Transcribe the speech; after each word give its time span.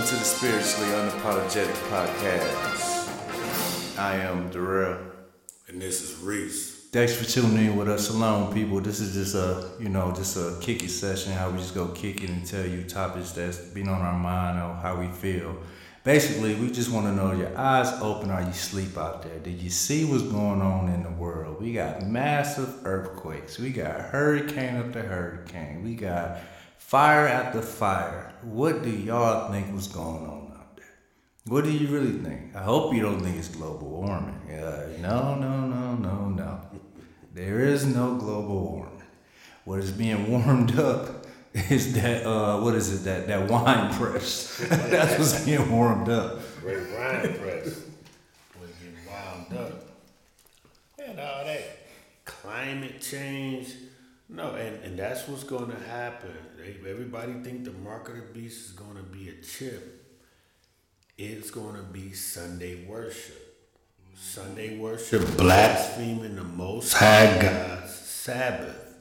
welcome 0.00 0.16
to 0.16 0.22
the 0.22 0.24
Spiritually 0.24 0.90
Unapologetic 0.92 1.74
Podcast. 1.90 3.98
I 3.98 4.16
am 4.16 4.48
Darrell. 4.48 4.98
And 5.68 5.82
this 5.82 6.02
is 6.02 6.18
Reese. 6.22 6.88
Thanks 6.90 7.14
for 7.14 7.30
tuning 7.30 7.66
in 7.66 7.76
with 7.76 7.86
us 7.86 8.08
alone, 8.08 8.50
people. 8.54 8.80
This 8.80 9.00
is 9.00 9.12
just 9.12 9.34
a, 9.34 9.72
you 9.78 9.90
know, 9.90 10.10
just 10.16 10.38
a 10.38 10.56
kick 10.62 10.82
it 10.82 10.88
session, 10.88 11.32
how 11.32 11.50
we 11.50 11.58
just 11.58 11.74
go 11.74 11.88
kick 11.88 12.24
it 12.24 12.30
and 12.30 12.46
tell 12.46 12.64
you 12.64 12.84
topics 12.84 13.32
that's 13.32 13.58
been 13.58 13.88
on 13.88 14.00
our 14.00 14.18
mind 14.18 14.58
or 14.58 14.74
how 14.76 14.98
we 14.98 15.08
feel. 15.08 15.54
Basically, 16.02 16.54
we 16.54 16.70
just 16.70 16.90
want 16.90 17.04
to 17.04 17.12
know 17.12 17.32
your 17.32 17.54
eyes 17.58 17.92
open 18.00 18.30
are 18.30 18.40
you 18.40 18.54
sleep 18.54 18.96
out 18.96 19.22
there. 19.22 19.38
Did 19.40 19.60
you 19.60 19.68
see 19.68 20.06
what's 20.06 20.22
going 20.22 20.62
on 20.62 20.88
in 20.88 21.02
the 21.02 21.10
world? 21.10 21.60
We 21.60 21.74
got 21.74 22.06
massive 22.06 22.86
earthquakes. 22.86 23.58
We 23.58 23.68
got 23.68 24.00
hurricane 24.00 24.76
after 24.76 25.02
hurricane. 25.02 25.84
We 25.84 25.94
got 25.94 26.38
fire 26.90 27.28
after 27.28 27.62
fire. 27.62 28.34
What 28.42 28.82
do 28.82 28.90
y'all 28.90 29.52
think 29.52 29.72
was 29.72 29.86
going 29.86 30.26
on 30.26 30.52
out 30.58 30.76
there? 30.76 30.96
What 31.46 31.62
do 31.62 31.70
you 31.70 31.86
really 31.86 32.18
think? 32.18 32.56
I 32.56 32.62
hope 32.64 32.92
you 32.92 33.00
don't 33.00 33.20
think 33.20 33.36
it's 33.36 33.46
global 33.46 33.88
warming. 33.90 34.40
Uh, 34.50 34.88
no, 35.00 35.36
no, 35.36 35.68
no, 35.68 35.94
no, 35.94 36.28
no. 36.30 36.60
There 37.32 37.60
is 37.60 37.86
no 37.86 38.16
global 38.16 38.72
warming. 38.72 39.04
What 39.64 39.78
is 39.78 39.92
being 39.92 40.32
warmed 40.32 40.76
up 40.80 41.26
is 41.70 41.94
that 41.94 42.26
uh, 42.26 42.58
what 42.58 42.74
is 42.74 42.92
it 42.92 43.04
that 43.04 43.28
that 43.28 43.48
wine 43.48 43.94
press? 43.94 44.58
That's 44.68 45.16
what's 45.16 45.44
being 45.44 45.70
warmed 45.70 46.08
up. 46.08 46.40
Great 46.60 46.88
wine 46.90 47.38
press. 47.38 47.84
We're 48.58 48.66
getting 48.66 49.06
wound 49.06 49.56
up. 49.56 49.84
And 50.98 51.20
all 51.20 51.44
that 51.44 51.86
climate 52.24 53.00
change. 53.00 53.74
No, 54.32 54.54
and, 54.54 54.82
and 54.84 54.98
that's 54.98 55.26
what's 55.26 55.44
going 55.44 55.70
to 55.70 55.80
happen. 55.88 56.32
Everybody 56.88 57.32
think 57.42 57.64
the 57.64 57.72
mark 57.72 58.08
of 58.08 58.16
the 58.16 58.22
beast 58.22 58.66
is 58.66 58.72
going 58.72 58.96
to 58.96 59.02
be 59.02 59.28
a 59.28 59.42
chip. 59.42 60.18
It's 61.18 61.50
going 61.50 61.74
to 61.74 61.82
be 61.82 62.12
Sunday 62.12 62.86
worship. 62.86 63.50
Sunday 64.14 64.78
worship, 64.78 65.36
blaspheming 65.36 66.36
the 66.36 66.44
Most 66.44 66.92
High 66.92 67.40
God's 67.40 67.94
Sabbath. 67.94 68.98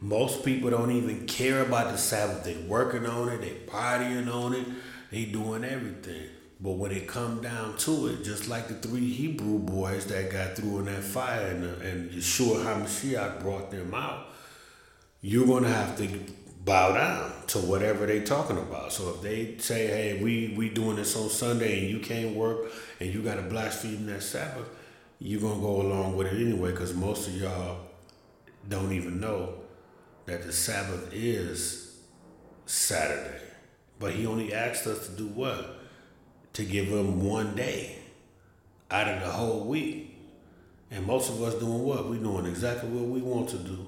Most 0.00 0.44
people 0.44 0.70
don't 0.70 0.92
even 0.92 1.26
care 1.26 1.62
about 1.62 1.90
the 1.90 1.98
Sabbath. 1.98 2.44
They 2.44 2.56
working 2.56 3.04
on 3.04 3.28
it, 3.30 3.40
they 3.40 3.70
partying 3.70 4.32
on 4.32 4.54
it, 4.54 4.66
they 5.10 5.24
doing 5.24 5.64
everything. 5.64 6.28
But 6.60 6.72
when 6.72 6.92
it 6.92 7.08
come 7.08 7.42
down 7.42 7.76
to 7.78 8.08
it, 8.08 8.24
just 8.24 8.48
like 8.48 8.68
the 8.68 8.74
three 8.74 9.12
Hebrew 9.12 9.58
boys 9.58 10.06
that 10.06 10.30
got 10.30 10.56
through 10.56 10.80
in 10.80 10.84
that 10.86 11.02
fire 11.02 11.48
and, 11.48 11.64
and 11.82 12.10
Yeshua 12.10 12.64
HaMashiach 12.64 13.40
brought 13.40 13.70
them 13.72 13.92
out, 13.92 14.28
you're 15.20 15.46
gonna 15.46 15.68
have 15.68 15.96
to 15.98 16.08
bow 16.64 16.92
down 16.92 17.32
to 17.48 17.58
whatever 17.58 18.06
they're 18.06 18.24
talking 18.24 18.58
about. 18.58 18.92
So 18.92 19.10
if 19.10 19.22
they 19.22 19.56
say, 19.58 19.86
"Hey, 19.86 20.22
we 20.22 20.54
we 20.56 20.68
doing 20.68 20.96
this 20.96 21.16
on 21.16 21.28
Sunday 21.28 21.80
and 21.80 21.90
you 21.90 21.98
can't 22.00 22.36
work 22.36 22.70
and 23.00 23.12
you 23.12 23.22
got 23.22 23.36
to 23.36 23.42
blaspheme 23.42 24.06
that 24.06 24.22
Sabbath," 24.22 24.68
you're 25.18 25.40
gonna 25.40 25.60
go 25.60 25.82
along 25.82 26.16
with 26.16 26.28
it 26.28 26.40
anyway 26.40 26.70
because 26.70 26.94
most 26.94 27.26
of 27.28 27.34
y'all 27.34 27.78
don't 28.68 28.92
even 28.92 29.20
know 29.20 29.54
that 30.26 30.42
the 30.42 30.52
Sabbath 30.52 31.12
is 31.12 31.96
Saturday. 32.66 33.40
But 33.98 34.12
he 34.12 34.26
only 34.26 34.52
asked 34.52 34.86
us 34.86 35.06
to 35.08 35.12
do 35.12 35.26
what? 35.26 35.80
To 36.52 36.64
give 36.64 36.86
him 36.86 37.24
one 37.24 37.56
day 37.56 37.98
out 38.90 39.08
of 39.08 39.20
the 39.20 39.30
whole 39.30 39.64
week. 39.64 40.16
And 40.90 41.06
most 41.06 41.30
of 41.30 41.42
us 41.42 41.54
doing 41.54 41.82
what? 41.82 42.08
We 42.08 42.18
doing 42.18 42.46
exactly 42.46 42.88
what 42.90 43.08
we 43.08 43.20
want 43.20 43.48
to 43.50 43.58
do 43.58 43.86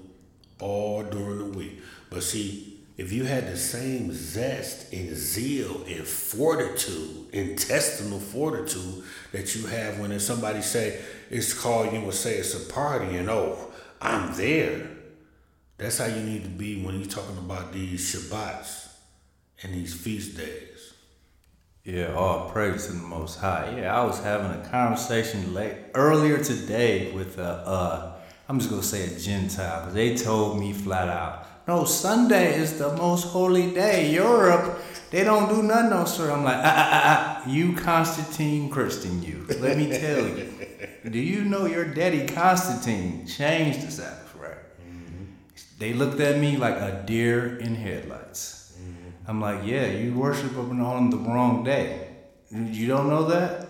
all 0.60 1.02
during 1.02 1.38
the 1.38 1.58
week. 1.58 1.80
But 2.10 2.22
see, 2.22 2.80
if 2.96 3.12
you 3.12 3.24
had 3.24 3.46
the 3.46 3.56
same 3.56 4.12
zest 4.12 4.92
and 4.92 5.16
zeal 5.16 5.84
and 5.88 6.06
fortitude, 6.06 7.28
intestinal 7.32 8.18
fortitude 8.18 9.04
that 9.32 9.54
you 9.54 9.66
have 9.66 9.98
when 9.98 10.18
somebody 10.20 10.60
say 10.60 11.00
it's 11.30 11.54
called, 11.54 11.92
you 11.92 12.00
would 12.02 12.14
say 12.14 12.34
it's 12.34 12.54
a 12.54 12.72
party 12.72 13.16
and 13.16 13.30
oh, 13.30 13.72
I'm 14.02 14.36
there. 14.36 14.90
That's 15.78 15.96
how 15.96 16.06
you 16.06 16.20
need 16.20 16.42
to 16.42 16.50
be 16.50 16.84
when 16.84 16.98
you're 17.00 17.08
talking 17.08 17.38
about 17.38 17.72
these 17.72 18.14
Shabbats 18.14 18.88
and 19.62 19.72
these 19.72 19.94
feast 19.94 20.36
days. 20.36 20.92
Yeah, 21.84 22.12
all 22.14 22.50
praise 22.50 22.86
to 22.86 22.92
the 22.92 22.98
Most 22.98 23.38
High. 23.38 23.78
Yeah, 23.78 23.98
I 23.98 24.04
was 24.04 24.22
having 24.22 24.60
a 24.60 24.68
conversation 24.68 25.54
late 25.54 25.76
earlier 25.94 26.36
today 26.36 27.10
with 27.12 27.38
a, 27.38 27.42
uh, 27.42 28.09
I'm 28.50 28.58
just 28.58 28.68
gonna 28.68 28.82
say 28.82 29.04
a 29.04 29.16
Gentile, 29.16 29.78
because 29.78 29.94
they 29.94 30.16
told 30.16 30.58
me 30.58 30.72
flat 30.72 31.08
out, 31.08 31.46
no, 31.68 31.84
Sunday 31.84 32.58
is 32.58 32.80
the 32.80 32.92
most 32.96 33.28
holy 33.28 33.72
day. 33.72 34.10
Europe, 34.12 34.80
they 35.12 35.22
don't 35.22 35.48
do 35.48 35.62
nothing 35.62 35.92
on 35.92 36.04
Sunday. 36.08 36.32
I'm 36.32 36.42
like, 36.42 36.56
ah, 36.56 36.62
ah, 36.64 36.90
ah, 36.92 37.42
ah, 37.44 37.48
you 37.48 37.76
Constantine 37.76 38.68
Christian, 38.68 39.22
you. 39.22 39.46
Let 39.60 39.76
me 39.76 39.86
tell 39.86 40.26
you. 40.26 40.48
do 41.08 41.20
you 41.20 41.44
know 41.44 41.66
your 41.66 41.84
daddy 41.84 42.26
Constantine 42.26 43.24
changed 43.24 43.86
the 43.86 43.92
Sabbath, 43.92 44.34
right? 44.34 44.58
They 45.78 45.92
looked 45.92 46.18
at 46.18 46.40
me 46.40 46.56
like 46.56 46.74
a 46.74 47.04
deer 47.06 47.56
in 47.58 47.76
headlights. 47.76 48.76
I'm 49.28 49.40
like, 49.40 49.60
yeah, 49.64 49.86
you 49.86 50.12
worship 50.14 50.56
on 50.58 51.10
the 51.10 51.18
wrong 51.18 51.62
day. 51.62 52.08
You 52.50 52.88
don't 52.88 53.08
know 53.08 53.26
that? 53.26 53.68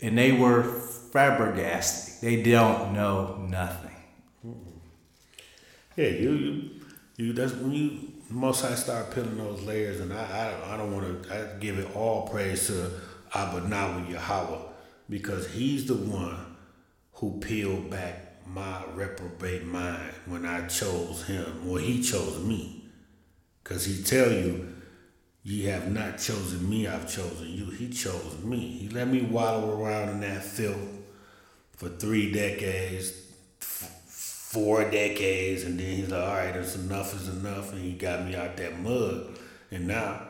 And 0.00 0.16
they 0.16 0.32
were 0.32 0.62
flabbergasted. 0.62 2.07
They 2.20 2.42
don't 2.42 2.92
know 2.92 3.36
nothing. 3.48 3.94
Yeah, 5.96 6.08
you, 6.08 6.30
you, 6.30 6.70
you. 7.16 7.32
That's 7.32 7.52
when 7.52 7.72
you 7.72 8.12
most 8.30 8.64
I 8.64 8.74
start 8.74 9.14
peeling 9.14 9.36
those 9.36 9.62
layers, 9.62 10.00
and 10.00 10.12
I, 10.12 10.54
I, 10.66 10.74
I 10.74 10.76
don't 10.76 10.92
want 10.92 11.24
to. 11.24 11.34
I 11.34 11.58
give 11.58 11.78
it 11.78 11.94
all 11.94 12.28
praise 12.28 12.66
to 12.68 12.90
Abanawa 13.32 14.10
Yahweh 14.10 14.58
because 15.08 15.48
he's 15.48 15.86
the 15.86 15.94
one 15.94 16.56
who 17.14 17.38
peeled 17.40 17.90
back 17.90 18.44
my 18.46 18.82
reprobate 18.94 19.64
mind 19.64 20.12
when 20.26 20.44
I 20.46 20.66
chose 20.66 21.24
him, 21.26 21.68
or 21.68 21.78
he 21.78 22.02
chose 22.02 22.42
me. 22.44 22.84
Cause 23.64 23.84
he 23.84 24.02
tell 24.02 24.32
you, 24.32 24.74
ye 25.42 25.64
have 25.64 25.90
not 25.90 26.18
chosen 26.18 26.68
me, 26.68 26.86
I've 26.86 27.12
chosen 27.12 27.48
you. 27.48 27.66
He 27.70 27.90
chose 27.90 28.38
me. 28.42 28.78
He 28.78 28.88
let 28.88 29.08
me 29.08 29.22
wallow 29.22 29.78
around 29.78 30.08
in 30.08 30.20
that 30.20 30.42
filth 30.42 30.97
for 31.78 31.88
three 31.88 32.32
decades, 32.32 33.12
f- 33.60 34.04
four 34.08 34.82
decades, 34.90 35.62
and 35.62 35.78
then 35.78 35.86
he's 35.86 36.10
like, 36.10 36.20
all 36.20 36.34
right, 36.34 36.56
it's 36.56 36.74
enough 36.74 37.14
is 37.14 37.28
enough, 37.28 37.72
and 37.72 37.80
he 37.80 37.92
got 37.92 38.26
me 38.26 38.34
out 38.34 38.56
that 38.56 38.80
mud. 38.80 39.38
And 39.70 39.86
now 39.86 40.26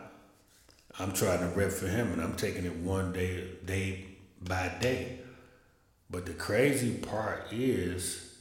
I'm 0.98 1.12
trying 1.12 1.40
to 1.40 1.46
rep 1.58 1.72
for 1.72 1.88
him, 1.88 2.12
and 2.12 2.20
I'm 2.20 2.34
taking 2.36 2.66
it 2.66 2.76
one 2.76 3.14
day, 3.14 3.44
day 3.64 4.04
by 4.42 4.70
day. 4.78 5.20
But 6.10 6.26
the 6.26 6.34
crazy 6.34 6.92
part 6.98 7.50
is, 7.50 8.36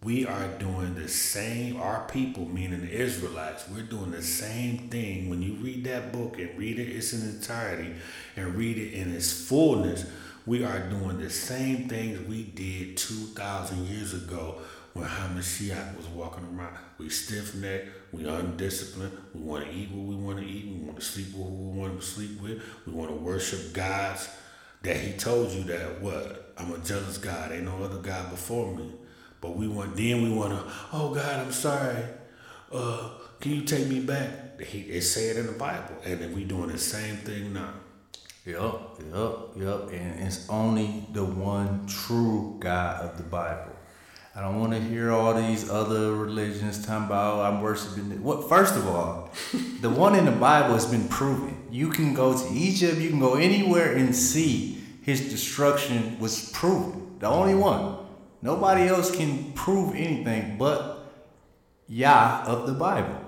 we 0.00 0.24
are 0.24 0.46
doing 0.58 0.94
the 0.94 1.08
same, 1.08 1.80
our 1.80 2.06
people, 2.06 2.46
meaning 2.46 2.82
the 2.82 2.92
Israelites, 2.92 3.64
we're 3.68 3.82
doing 3.82 4.12
the 4.12 4.22
same 4.22 4.88
thing. 4.88 5.30
When 5.30 5.42
you 5.42 5.54
read 5.54 5.82
that 5.84 6.12
book 6.12 6.38
and 6.38 6.56
read 6.56 6.78
it 6.78 6.90
its 6.90 7.12
entirety 7.12 7.94
and 8.36 8.54
read 8.54 8.78
it 8.78 8.92
in 8.92 9.12
its 9.12 9.32
fullness, 9.48 10.06
we 10.46 10.64
are 10.64 10.80
doing 10.90 11.18
the 11.18 11.30
same 11.30 11.88
things 11.88 12.26
we 12.28 12.42
did 12.42 12.96
2,000 12.96 13.86
years 13.86 14.12
ago 14.12 14.60
when 14.92 15.06
Hamashiach 15.06 15.96
was 15.96 16.06
walking 16.08 16.44
around. 16.44 16.76
We 16.98 17.08
stiff 17.08 17.54
necked, 17.54 17.88
we 18.12 18.26
undisciplined, 18.26 19.16
we 19.34 19.40
want 19.40 19.64
to 19.64 19.70
eat 19.70 19.90
what 19.90 20.06
we 20.06 20.14
want 20.14 20.38
to 20.38 20.46
eat, 20.46 20.66
we 20.66 20.84
want 20.84 21.00
to 21.00 21.04
sleep 21.04 21.26
with 21.28 21.46
who 21.46 21.70
we 21.70 21.78
want 21.78 22.00
to 22.00 22.06
sleep 22.06 22.40
with, 22.40 22.62
we 22.86 22.92
want 22.92 23.10
to 23.10 23.16
worship 23.16 23.72
gods 23.72 24.28
that 24.82 24.96
he 24.96 25.12
told 25.12 25.50
you 25.50 25.64
that 25.64 26.00
what? 26.00 26.52
I'm 26.56 26.72
a 26.72 26.78
jealous 26.78 27.18
God, 27.18 27.50
ain't 27.50 27.64
no 27.64 27.82
other 27.82 27.98
God 27.98 28.30
before 28.30 28.74
me. 28.74 28.92
But 29.40 29.56
we 29.56 29.66
want 29.66 29.96
then 29.96 30.22
we 30.22 30.30
want 30.30 30.52
to, 30.52 30.72
oh 30.92 31.12
God, 31.12 31.40
I'm 31.40 31.52
sorry. 31.52 32.04
Uh, 32.70 33.10
can 33.40 33.52
you 33.52 33.62
take 33.62 33.88
me 33.88 34.00
back? 34.00 34.60
He, 34.60 34.80
it 34.82 35.02
say 35.02 35.28
it 35.30 35.36
in 35.36 35.46
the 35.46 35.52
Bible, 35.52 35.96
and 36.04 36.20
then 36.20 36.34
we 36.34 36.44
doing 36.44 36.68
the 36.68 36.78
same 36.78 37.16
thing 37.16 37.52
now. 37.52 37.74
Yup, 38.44 39.00
yep, 39.00 39.38
yep. 39.56 39.88
And 39.90 40.20
it's 40.20 40.46
only 40.50 41.06
the 41.12 41.24
one 41.24 41.86
true 41.86 42.56
God 42.60 43.00
of 43.02 43.16
the 43.16 43.22
Bible. 43.22 43.72
I 44.36 44.42
don't 44.42 44.60
want 44.60 44.72
to 44.72 44.80
hear 44.80 45.12
all 45.12 45.32
these 45.32 45.70
other 45.70 46.14
religions 46.14 46.84
talking 46.84 47.06
about 47.06 47.40
I'm 47.40 47.62
worshiping. 47.62 48.22
What? 48.22 48.48
First 48.48 48.76
of 48.76 48.86
all, 48.86 49.30
the 49.80 49.88
one 49.88 50.14
in 50.14 50.26
the 50.26 50.32
Bible 50.32 50.74
has 50.74 50.84
been 50.84 51.08
proven. 51.08 51.56
You 51.70 51.88
can 51.88 52.12
go 52.12 52.36
to 52.36 52.52
Egypt, 52.52 52.98
you 52.98 53.08
can 53.08 53.20
go 53.20 53.34
anywhere 53.36 53.94
and 53.94 54.14
see 54.14 54.82
his 55.02 55.30
destruction 55.30 56.18
was 56.18 56.50
proven. 56.50 57.16
The 57.20 57.28
only 57.28 57.54
one. 57.54 57.98
Nobody 58.42 58.88
else 58.88 59.14
can 59.14 59.52
prove 59.52 59.94
anything 59.94 60.58
but 60.58 61.12
Yah 61.88 62.44
of 62.46 62.66
the 62.66 62.74
Bible. 62.74 63.20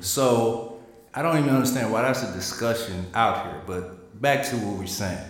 So 0.00 0.80
I 1.12 1.20
don't 1.20 1.36
even 1.38 1.50
understand 1.50 1.92
why 1.92 2.02
that's 2.02 2.22
a 2.22 2.32
discussion 2.32 3.06
out 3.12 3.44
here. 3.44 3.62
But 3.66 3.97
back 4.20 4.44
to 4.46 4.56
what 4.56 4.78
we're 4.78 4.86
saying. 4.86 5.24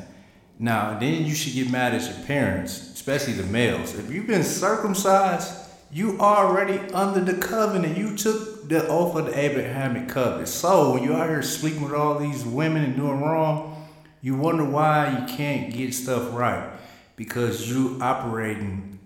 Now, 0.58 0.99
then 0.99 1.25
you 1.25 1.35
should 1.35 1.55
get 1.55 1.70
mad 1.70 1.94
at 1.94 2.02
your 2.02 2.26
parents, 2.26 2.93
especially 2.94 3.35
the 3.35 3.44
males. 3.44 3.94
If 3.94 4.11
you've 4.11 4.26
been 4.26 4.43
circumcised, 4.43 5.67
You 5.90 6.19
already 6.20 6.79
under 6.93 7.20
the 7.20 7.40
covenant. 7.40 7.96
You 7.96 8.14
took 8.14 8.69
the 8.69 8.87
oath 8.88 9.17
of 9.17 9.26
the 9.26 9.38
Abrahamic 9.38 10.11
covenant. 10.11 10.49
So 10.49 10.93
when 10.93 11.02
you're 11.02 11.17
out 11.17 11.31
here 11.31 11.43
sleeping 11.43 11.81
with 11.81 11.94
all 11.94 12.19
these 12.19 12.44
women 12.44 12.85
and 12.85 12.94
doing 12.94 13.23
wrong, 13.23 13.88
you 14.20 14.37
wonder 14.37 14.64
why 14.64 15.17
you 15.19 15.35
can't 15.35 15.73
get 15.73 15.94
stuff 15.94 16.35
right 16.35 16.69
because 17.17 17.70
you 17.70 17.99
operating 18.02 18.99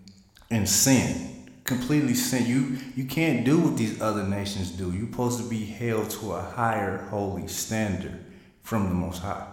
in 0.51 0.67
sin 0.67 1.33
completely 1.65 2.15
sin. 2.15 2.47
You 2.47 2.79
you 2.97 3.05
can't 3.05 3.45
do 3.45 3.59
what 3.59 3.77
these 3.77 4.01
other 4.01 4.25
nations 4.25 4.71
do. 4.71 4.93
You're 4.93 5.07
supposed 5.07 5.43
to 5.43 5.49
be 5.49 5.65
held 5.65 6.11
to 6.11 6.33
a 6.33 6.43
higher 6.43 7.07
holy 7.11 7.49
standard 7.49 8.25
from 8.63 8.89
the 8.89 8.95
Most 8.95 9.23
High. 9.23 9.52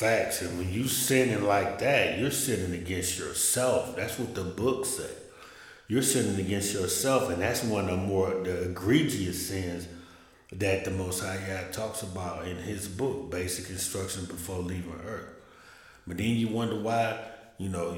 Facts, 0.00 0.40
and 0.40 0.56
when 0.56 0.72
you 0.72 0.88
sinning 0.88 1.44
like 1.44 1.78
that, 1.80 2.18
you're 2.18 2.30
sinning 2.30 2.72
against 2.72 3.18
yourself. 3.18 3.96
That's 3.96 4.18
what 4.18 4.34
the 4.34 4.44
book 4.44 4.86
said. 4.86 5.14
You're 5.88 6.00
sinning 6.00 6.40
against 6.40 6.72
yourself, 6.72 7.28
and 7.28 7.42
that's 7.42 7.62
one 7.62 7.84
of 7.90 8.00
the 8.00 8.06
more 8.06 8.30
the 8.30 8.70
egregious 8.70 9.48
sins 9.48 9.86
that 10.52 10.86
the 10.86 10.90
Most 10.90 11.22
High 11.22 11.44
God 11.46 11.74
talks 11.74 12.00
about 12.00 12.48
in 12.48 12.56
His 12.56 12.88
book, 12.88 13.30
Basic 13.30 13.68
Instruction 13.68 14.24
Before 14.24 14.60
Leaving 14.60 15.02
Earth. 15.04 15.28
But 16.06 16.16
then 16.16 16.28
you 16.30 16.48
wonder 16.48 16.80
why, 16.80 17.22
you 17.58 17.68
know, 17.68 17.94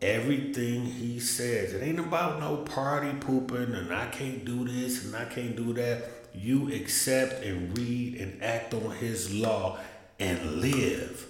everything 0.00 0.84
he 0.84 1.18
says. 1.18 1.72
It 1.72 1.82
ain't 1.82 1.98
about 1.98 2.38
no 2.38 2.58
party 2.58 3.10
pooping 3.18 3.74
and 3.74 3.92
I 3.92 4.06
can't 4.06 4.44
do 4.44 4.64
this 4.64 5.04
and 5.04 5.16
I 5.16 5.24
can't 5.24 5.56
do 5.56 5.72
that. 5.72 6.04
You 6.32 6.72
accept 6.72 7.42
and 7.42 7.76
read 7.76 8.20
and 8.20 8.40
act 8.40 8.72
on 8.72 8.92
his 8.92 9.34
law 9.34 9.80
and 10.18 10.60
live. 10.60 11.26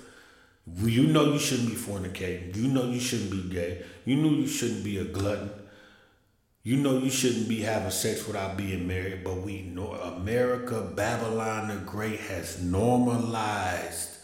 You 0.76 1.06
know 1.06 1.32
you 1.32 1.38
shouldn't 1.38 1.68
be 1.68 1.76
fornicating. 1.76 2.56
You 2.56 2.68
know 2.68 2.84
you 2.84 3.00
shouldn't 3.00 3.30
be 3.30 3.54
gay. 3.54 3.82
You 4.04 4.16
know 4.16 4.30
you 4.30 4.46
shouldn't 4.46 4.84
be 4.84 4.98
a 4.98 5.04
glutton. 5.04 5.50
You 6.64 6.76
know 6.76 6.98
you 6.98 7.10
shouldn't 7.10 7.48
be 7.48 7.60
having 7.60 7.92
sex 7.92 8.26
without 8.26 8.56
being 8.56 8.88
married, 8.88 9.22
but 9.22 9.36
we 9.36 9.62
know 9.62 9.92
America, 9.92 10.80
Babylon 10.96 11.68
the 11.68 11.76
Great 11.76 12.18
has 12.18 12.60
normalized 12.60 14.16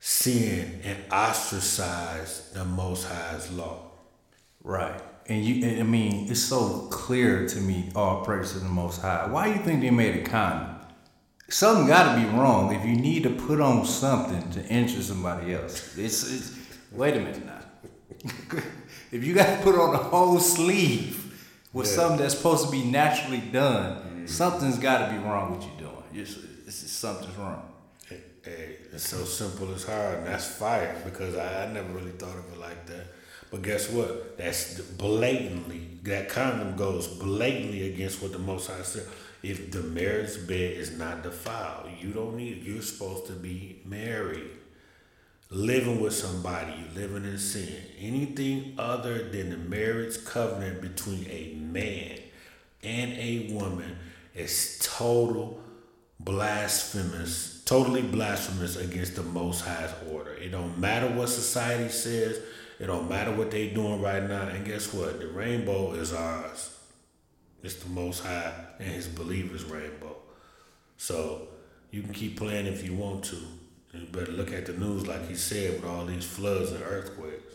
sin 0.00 0.80
and 0.82 0.98
ostracize 1.12 2.50
the 2.52 2.64
Most 2.64 3.06
High's 3.06 3.52
law. 3.52 3.92
Right. 4.64 5.00
And 5.26 5.44
you, 5.44 5.64
and 5.64 5.80
I 5.80 5.82
mean, 5.84 6.28
it's 6.28 6.42
so 6.42 6.88
clear 6.90 7.46
to 7.48 7.60
me. 7.60 7.90
All 7.94 8.24
praise 8.24 8.52
to 8.52 8.58
the 8.58 8.68
Most 8.68 9.00
High. 9.00 9.26
Why 9.28 9.46
do 9.46 9.58
you 9.58 9.64
think 9.64 9.80
they 9.80 9.90
made 9.90 10.16
a 10.16 10.28
condom? 10.28 10.73
Something 11.48 11.86
got 11.86 12.14
to 12.14 12.20
be 12.20 12.26
wrong 12.28 12.74
if 12.74 12.84
you 12.84 12.96
need 12.96 13.22
to 13.24 13.30
put 13.30 13.60
on 13.60 13.84
something 13.84 14.50
to 14.52 14.66
interest 14.66 15.08
somebody 15.08 15.54
else. 15.54 15.96
It's, 15.96 16.32
it's 16.32 16.58
wait 16.90 17.16
a 17.16 17.20
minute 17.20 17.44
now. 17.44 17.60
if 19.12 19.24
you 19.24 19.34
got 19.34 19.58
to 19.58 19.62
put 19.62 19.74
on 19.74 19.94
a 19.94 19.98
whole 19.98 20.38
sleeve 20.38 21.20
with 21.72 21.86
yeah. 21.86 21.92
something 21.92 22.18
that's 22.18 22.36
supposed 22.36 22.64
to 22.66 22.70
be 22.70 22.82
naturally 22.84 23.40
done, 23.40 23.96
mm-hmm. 23.96 24.26
something's 24.26 24.78
got 24.78 25.06
to 25.06 25.12
be 25.12 25.18
wrong 25.18 25.56
with 25.56 25.64
you 25.64 25.72
doing. 25.78 26.04
It's, 26.14 26.36
it's, 26.66 26.82
it's 26.82 26.92
something's 26.92 27.36
wrong. 27.36 27.70
Hey, 28.44 28.76
it's 28.92 29.08
so 29.08 29.24
simple 29.24 29.72
it's 29.72 29.84
hard, 29.84 30.18
and 30.18 30.26
that's 30.26 30.46
fire 30.46 30.94
because 31.04 31.34
I, 31.34 31.64
I 31.64 31.72
never 31.72 31.88
really 31.94 32.10
thought 32.10 32.36
of 32.36 32.52
it 32.52 32.58
like 32.58 32.84
that. 32.86 33.06
But 33.50 33.62
guess 33.62 33.88
what? 33.90 34.36
That's 34.36 34.80
blatantly 34.80 35.88
that 36.02 36.28
condom 36.28 36.76
goes 36.76 37.08
blatantly 37.08 37.90
against 37.92 38.20
what 38.20 38.32
the 38.32 38.38
Most 38.38 38.70
High 38.70 38.82
said. 38.82 39.06
If 39.44 39.70
the 39.70 39.82
marriage 39.82 40.46
bed 40.46 40.72
is 40.78 40.96
not 40.98 41.22
defiled, 41.22 41.90
you 42.00 42.10
don't 42.10 42.36
need. 42.36 42.64
You're 42.64 42.82
supposed 42.82 43.26
to 43.26 43.32
be 43.32 43.80
married, 43.84 44.50
living 45.50 46.00
with 46.00 46.14
somebody. 46.14 46.72
You 46.72 47.00
living 47.00 47.24
in 47.24 47.38
sin. 47.38 47.76
Anything 47.98 48.74
other 48.78 49.28
than 49.28 49.50
the 49.50 49.56
marriage 49.56 50.24
covenant 50.24 50.80
between 50.80 51.26
a 51.28 51.56
man 51.60 52.18
and 52.82 53.12
a 53.12 53.52
woman 53.52 53.96
is 54.34 54.78
total 54.82 55.60
blasphemous 56.18 57.54
totally 57.64 58.02
blasphemous 58.02 58.76
against 58.76 59.16
the 59.16 59.22
Most 59.22 59.62
High's 59.62 59.90
order. 60.10 60.34
It 60.34 60.50
don't 60.50 60.78
matter 60.78 61.08
what 61.08 61.28
society 61.28 61.88
says. 61.88 62.40
It 62.78 62.86
don't 62.86 63.08
matter 63.08 63.32
what 63.32 63.50
they 63.50 63.68
doing 63.68 64.02
right 64.02 64.22
now. 64.22 64.48
And 64.48 64.64
guess 64.64 64.92
what? 64.92 65.20
The 65.20 65.28
rainbow 65.28 65.92
is 65.92 66.12
ours. 66.12 66.73
It's 67.64 67.76
the 67.76 67.88
Most 67.88 68.22
High 68.22 68.52
and 68.78 68.88
His 68.88 69.08
believers' 69.08 69.64
rainbow. 69.64 70.16
So 70.96 71.48
you 71.90 72.02
can 72.02 72.12
keep 72.12 72.36
playing 72.36 72.66
if 72.66 72.84
you 72.84 72.94
want 72.94 73.24
to. 73.24 73.36
You 73.92 74.06
better 74.12 74.32
look 74.32 74.52
at 74.52 74.66
the 74.66 74.74
news, 74.74 75.06
like 75.06 75.28
he 75.28 75.34
said, 75.34 75.80
with 75.80 75.90
all 75.90 76.04
these 76.04 76.24
floods 76.24 76.72
and 76.72 76.82
earthquakes. 76.82 77.54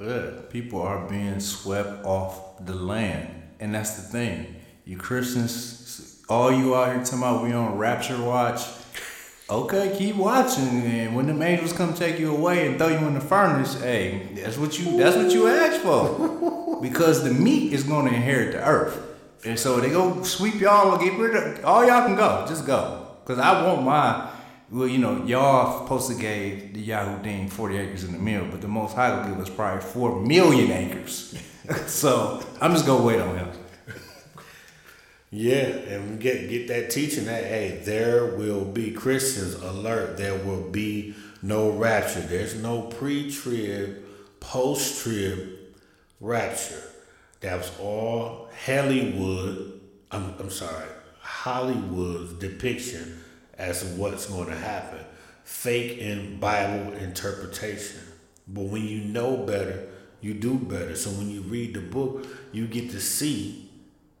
Yeah, 0.00 0.30
people 0.50 0.80
are 0.82 1.08
being 1.08 1.40
swept 1.40 2.04
off 2.04 2.64
the 2.64 2.74
land, 2.74 3.28
and 3.58 3.74
that's 3.74 3.96
the 3.96 4.02
thing. 4.02 4.56
You 4.84 4.96
Christians, 4.96 6.22
all 6.28 6.52
you 6.52 6.74
out 6.74 6.94
here 6.94 7.04
talking 7.04 7.18
about 7.18 7.42
we 7.42 7.52
on 7.52 7.76
rapture 7.76 8.22
watch 8.22 8.60
Okay, 9.50 9.96
keep 9.96 10.16
watching, 10.16 10.82
and 10.82 11.16
when 11.16 11.26
the 11.26 11.42
angels 11.42 11.72
come 11.72 11.94
take 11.94 12.18
you 12.18 12.36
away 12.36 12.66
and 12.66 12.76
throw 12.76 12.88
you 12.88 12.98
in 13.06 13.14
the 13.14 13.20
furnace, 13.20 13.80
hey, 13.80 14.28
that's 14.34 14.58
what 14.58 14.78
you 14.78 14.98
that's 14.98 15.16
what 15.16 15.32
you 15.32 15.48
asked 15.48 15.80
for, 15.80 16.78
because 16.82 17.24
the 17.24 17.32
meat 17.32 17.72
is 17.72 17.82
going 17.84 18.06
to 18.06 18.14
inherit 18.14 18.52
the 18.52 18.62
earth, 18.62 19.07
and 19.44 19.58
so 19.58 19.80
they 19.80 19.90
go 19.90 20.22
sweep 20.22 20.60
y'all, 20.60 20.98
get 20.98 21.18
rid 21.18 21.34
of 21.34 21.64
all 21.64 21.86
y'all 21.86 22.06
can 22.06 22.16
go, 22.16 22.44
just 22.48 22.66
go, 22.66 23.06
because 23.22 23.38
I 23.38 23.66
want 23.66 23.82
my, 23.82 24.30
well, 24.70 24.88
you 24.88 24.98
know, 24.98 25.24
y'all 25.24 25.84
supposed 25.84 26.08
to 26.10 26.14
give 26.14 26.74
the 26.74 26.88
Yahudim 26.88 27.50
forty 27.50 27.76
acres 27.76 28.04
in 28.04 28.12
the 28.12 28.18
mill, 28.18 28.46
but 28.50 28.60
the 28.60 28.68
Most 28.68 28.94
High 28.94 29.16
will 29.16 29.28
give 29.30 29.40
us 29.40 29.50
probably 29.50 29.82
four 29.82 30.20
million 30.20 30.70
acres, 30.70 31.36
so 31.86 32.42
I'm 32.60 32.72
just 32.72 32.86
gonna 32.86 33.04
wait 33.04 33.20
on 33.20 33.36
him. 33.36 33.48
Yeah, 35.30 35.66
and 35.66 36.18
get 36.18 36.48
get 36.48 36.68
that 36.68 36.90
teaching 36.90 37.26
that 37.26 37.44
hey, 37.44 37.82
there 37.84 38.36
will 38.36 38.64
be 38.64 38.92
Christians 38.92 39.54
alert. 39.54 40.16
There 40.16 40.34
will 40.34 40.70
be 40.70 41.14
no 41.42 41.70
rapture. 41.70 42.20
There's 42.20 42.54
no 42.54 42.82
pre-trib, 42.82 44.02
post-trib 44.40 45.50
rapture. 46.20 46.82
That 47.40 47.58
was 47.58 47.70
all 47.80 48.48
Hollywood. 48.66 49.80
I'm 50.10 50.34
I'm 50.38 50.50
sorry, 50.50 50.88
Hollywood's 51.20 52.34
depiction 52.34 53.20
as 53.56 53.84
what's 53.84 54.26
going 54.26 54.48
to 54.48 54.56
happen. 54.56 55.04
Fake 55.44 55.98
and 56.00 56.40
Bible 56.40 56.92
interpretation. 56.94 58.00
But 58.46 58.64
when 58.64 58.84
you 58.84 59.00
know 59.00 59.36
better, 59.36 59.88
you 60.20 60.34
do 60.34 60.54
better. 60.54 60.94
So 60.96 61.10
when 61.10 61.30
you 61.30 61.42
read 61.42 61.74
the 61.74 61.80
book, 61.80 62.26
you 62.52 62.66
get 62.66 62.90
to 62.90 63.00
see 63.00 63.68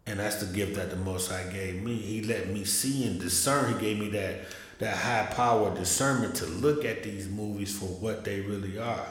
and 0.08 0.20
that's 0.20 0.36
the 0.36 0.46
gift 0.46 0.76
that 0.76 0.88
the 0.88 0.96
Most 0.96 1.30
High 1.30 1.50
gave 1.52 1.82
me. 1.82 1.94
He 1.94 2.22
let 2.22 2.48
me 2.48 2.64
see 2.64 3.06
and 3.06 3.20
discern. 3.20 3.74
He 3.74 3.80
gave 3.80 3.98
me 3.98 4.08
that 4.10 4.40
that 4.78 4.96
high 4.96 5.26
power 5.34 5.74
discernment 5.74 6.36
to 6.36 6.46
look 6.46 6.84
at 6.84 7.02
these 7.02 7.28
movies 7.28 7.76
for 7.76 7.86
what 7.86 8.24
they 8.24 8.40
really 8.40 8.78
are. 8.78 9.06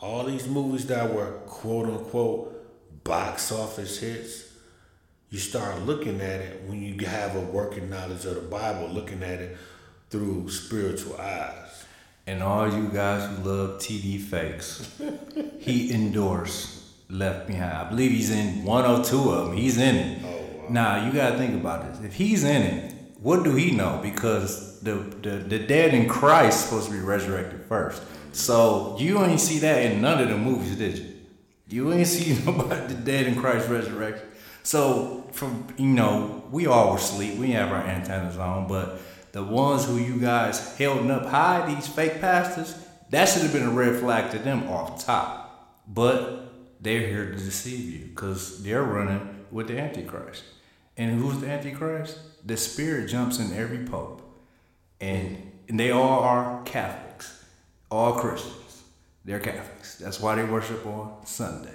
All 0.00 0.24
these 0.24 0.46
movies 0.46 0.86
that 0.86 1.12
were 1.12 1.32
quote 1.46 1.86
unquote 1.86 2.59
box 3.04 3.52
office 3.52 3.98
hits, 3.98 4.52
you 5.30 5.38
start 5.38 5.82
looking 5.82 6.20
at 6.20 6.40
it 6.40 6.62
when 6.66 6.82
you 6.82 7.06
have 7.06 7.36
a 7.36 7.40
working 7.40 7.88
knowledge 7.88 8.24
of 8.24 8.34
the 8.34 8.40
Bible, 8.40 8.88
looking 8.88 9.22
at 9.22 9.40
it 9.40 9.56
through 10.10 10.50
spiritual 10.50 11.16
eyes. 11.20 11.84
And 12.26 12.42
all 12.42 12.68
you 12.72 12.88
guys 12.88 13.28
who 13.28 13.44
love 13.44 13.80
TD 13.80 14.20
fakes, 14.20 14.98
he 15.58 15.92
endorsed 15.92 16.80
Left 17.08 17.46
Behind. 17.46 17.72
I 17.72 17.88
believe 17.88 18.10
he's 18.10 18.30
in 18.30 18.64
one 18.64 18.84
or 18.84 19.02
two 19.04 19.30
of 19.30 19.46
them. 19.46 19.56
He's 19.56 19.78
in 19.78 19.96
it. 19.96 20.22
Oh, 20.24 20.28
wow. 20.28 20.68
Now 20.68 21.06
you 21.06 21.12
gotta 21.12 21.36
think 21.38 21.54
about 21.54 21.92
this. 21.92 22.04
If 22.04 22.14
he's 22.14 22.44
in 22.44 22.62
it, 22.62 22.94
what 23.20 23.42
do 23.44 23.54
he 23.54 23.72
know? 23.72 24.00
Because 24.02 24.80
the 24.80 24.94
the, 24.94 25.30
the 25.38 25.58
dead 25.58 25.94
in 25.94 26.08
Christ 26.08 26.64
supposed 26.66 26.86
to 26.86 26.92
be 26.92 27.00
resurrected 27.00 27.62
first. 27.66 28.02
So 28.32 28.96
you 28.98 29.22
ain't 29.22 29.40
see 29.40 29.58
that 29.60 29.82
in 29.82 30.00
none 30.00 30.22
of 30.22 30.28
the 30.28 30.36
movies, 30.36 30.76
did 30.76 30.98
you? 30.98 31.09
You 31.70 31.92
ain't 31.92 32.06
seen 32.06 32.44
nobody 32.44 32.94
the 32.94 33.00
dead 33.00 33.26
in 33.26 33.36
Christ's 33.36 33.70
resurrection. 33.70 34.26
So 34.62 35.28
from 35.32 35.66
you 35.76 35.86
know, 35.86 36.44
we 36.50 36.66
all 36.66 36.90
were 36.90 36.96
asleep. 36.96 37.38
We 37.38 37.52
have 37.52 37.72
our 37.72 37.82
antennas 37.82 38.36
on, 38.36 38.68
but 38.68 39.00
the 39.32 39.42
ones 39.42 39.86
who 39.86 39.96
you 39.96 40.18
guys 40.18 40.76
held 40.76 41.10
up 41.10 41.26
high, 41.26 41.72
these 41.72 41.86
fake 41.86 42.20
pastors, 42.20 42.74
that 43.10 43.28
should 43.28 43.42
have 43.42 43.52
been 43.52 43.66
a 43.66 43.70
red 43.70 44.00
flag 44.00 44.30
to 44.32 44.38
them 44.38 44.68
off 44.68 45.04
top. 45.04 45.82
But 45.86 46.52
they're 46.80 47.06
here 47.06 47.30
to 47.30 47.36
deceive 47.36 48.00
you 48.00 48.06
because 48.06 48.62
they're 48.62 48.82
running 48.82 49.44
with 49.50 49.68
the 49.68 49.78
Antichrist. 49.78 50.44
And 50.96 51.20
who's 51.20 51.38
the 51.38 51.48
Antichrist? 51.48 52.18
The 52.46 52.56
spirit 52.56 53.08
jumps 53.08 53.38
in 53.38 53.52
every 53.52 53.84
pope. 53.84 54.22
And, 55.00 55.52
and 55.68 55.78
they 55.78 55.90
all 55.90 56.20
are 56.20 56.62
Catholics, 56.64 57.44
all 57.90 58.14
Christians. 58.14 58.59
They're 59.24 59.40
Catholics. 59.40 59.96
That's 59.96 60.20
why 60.20 60.36
they 60.36 60.44
worship 60.44 60.84
on 60.86 61.24
Sunday. 61.24 61.74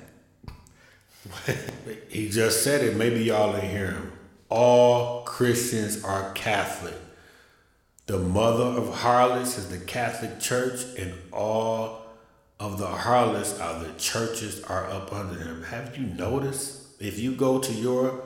he 2.10 2.30
just 2.30 2.64
said 2.64 2.84
it. 2.84 2.96
Maybe 2.96 3.24
y'all 3.24 3.54
didn't 3.54 3.70
hear 3.70 3.92
him. 3.92 4.12
All 4.50 5.24
Christians 5.24 6.04
are 6.04 6.32
Catholic. 6.34 6.96
The 8.06 8.20
mother 8.20 8.80
of 8.80 8.94
harlots 8.94 9.58
is 9.58 9.70
the 9.70 9.80
Catholic 9.80 10.40
Church, 10.40 10.82
and 10.98 11.14
all 11.32 12.06
of 12.60 12.78
the 12.78 12.88
harlots 12.88 13.60
are 13.60 13.84
the 13.84 13.94
churches 13.94 14.64
are 14.64 14.86
up 14.86 15.12
under 15.12 15.36
them. 15.36 15.64
Have 15.64 15.98
you 15.98 16.06
noticed? 16.06 17.02
If 17.02 17.20
you 17.20 17.34
go 17.34 17.60
to 17.60 17.74
your 17.74 18.22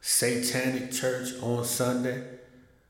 satanic 0.00 0.92
church 0.92 1.30
on 1.42 1.64
Sunday, 1.64 2.24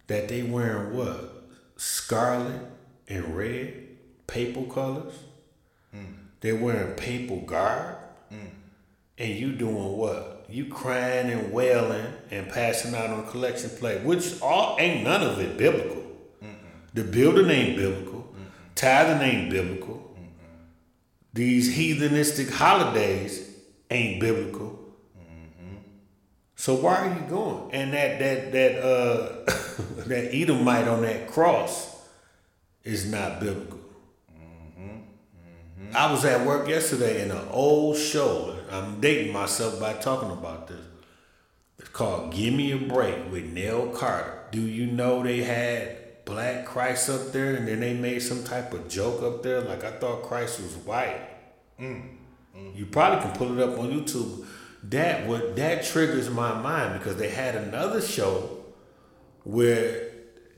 that 0.06 0.28
they 0.28 0.42
wearing 0.42 0.96
what? 0.96 1.44
Scarlet 1.76 2.62
and 3.08 3.36
red, 3.36 3.86
papal 4.26 4.64
colors. 4.64 5.14
They're 6.40 6.56
wearing 6.56 6.94
papal 6.94 7.40
garb. 7.40 7.96
Mm. 8.32 8.50
And 9.18 9.30
you 9.38 9.52
doing 9.52 9.96
what? 9.96 10.46
You 10.48 10.66
crying 10.66 11.30
and 11.30 11.52
wailing 11.52 12.06
and 12.30 12.48
passing 12.48 12.94
out 12.94 13.10
on 13.10 13.26
collection 13.28 13.70
plate, 13.70 14.02
which 14.02 14.40
all 14.40 14.76
ain't 14.78 15.04
none 15.04 15.22
of 15.22 15.38
it 15.38 15.56
biblical. 15.56 16.02
Mm-mm. 16.42 16.54
The 16.94 17.04
building 17.04 17.50
ain't 17.50 17.76
biblical. 17.76 18.20
Mm-mm. 18.20 18.74
Tithing 18.74 19.20
ain't 19.20 19.50
biblical. 19.50 19.96
Mm-mm. 20.16 20.48
These 21.34 21.76
heathenistic 21.76 22.50
holidays 22.50 23.54
ain't 23.90 24.20
biblical. 24.20 24.80
So 26.60 26.74
why 26.74 26.96
are 26.96 27.14
you 27.14 27.26
going? 27.26 27.72
And 27.72 27.94
that 27.94 28.18
that 28.18 28.52
that 28.52 28.84
uh 28.84 29.44
that 30.08 30.34
Edomite 30.34 30.86
on 30.88 31.00
that 31.00 31.26
cross 31.26 32.04
is 32.84 33.10
not 33.10 33.40
biblical. 33.40 33.79
Mm-hmm. 35.90 35.96
I 35.96 36.10
was 36.12 36.24
at 36.24 36.46
work 36.46 36.68
yesterday 36.68 37.22
in 37.22 37.30
an 37.30 37.48
old 37.50 37.96
show. 37.96 38.56
I'm 38.70 39.00
dating 39.00 39.32
myself 39.32 39.80
by 39.80 39.94
talking 39.94 40.30
about 40.30 40.68
this. 40.68 40.78
It's 41.78 41.88
called 41.88 42.32
"Give 42.32 42.54
Me 42.54 42.72
a 42.72 42.78
Break" 42.78 43.30
with 43.32 43.44
Nell 43.44 43.88
Carter. 43.88 44.44
Do 44.52 44.60
you 44.60 44.86
know 44.86 45.22
they 45.22 45.42
had 45.42 46.24
Black 46.24 46.64
Christ 46.64 47.10
up 47.10 47.32
there, 47.32 47.56
and 47.56 47.66
then 47.66 47.80
they 47.80 47.94
made 47.94 48.20
some 48.20 48.44
type 48.44 48.72
of 48.72 48.88
joke 48.88 49.22
up 49.22 49.42
there? 49.42 49.60
Like 49.62 49.82
I 49.82 49.90
thought 49.92 50.22
Christ 50.22 50.60
was 50.60 50.76
white. 50.76 51.20
Mm. 51.80 52.16
Mm. 52.56 52.76
You 52.76 52.86
probably 52.86 53.22
can 53.22 53.36
pull 53.36 53.58
it 53.58 53.68
up 53.68 53.78
on 53.78 53.90
YouTube 53.90 54.46
that 54.84 55.26
what 55.26 55.56
that 55.56 55.84
triggers 55.84 56.30
my 56.30 56.54
mind 56.54 56.98
because 56.98 57.16
they 57.16 57.28
had 57.28 57.54
another 57.54 58.00
show 58.00 58.64
where 59.44 60.09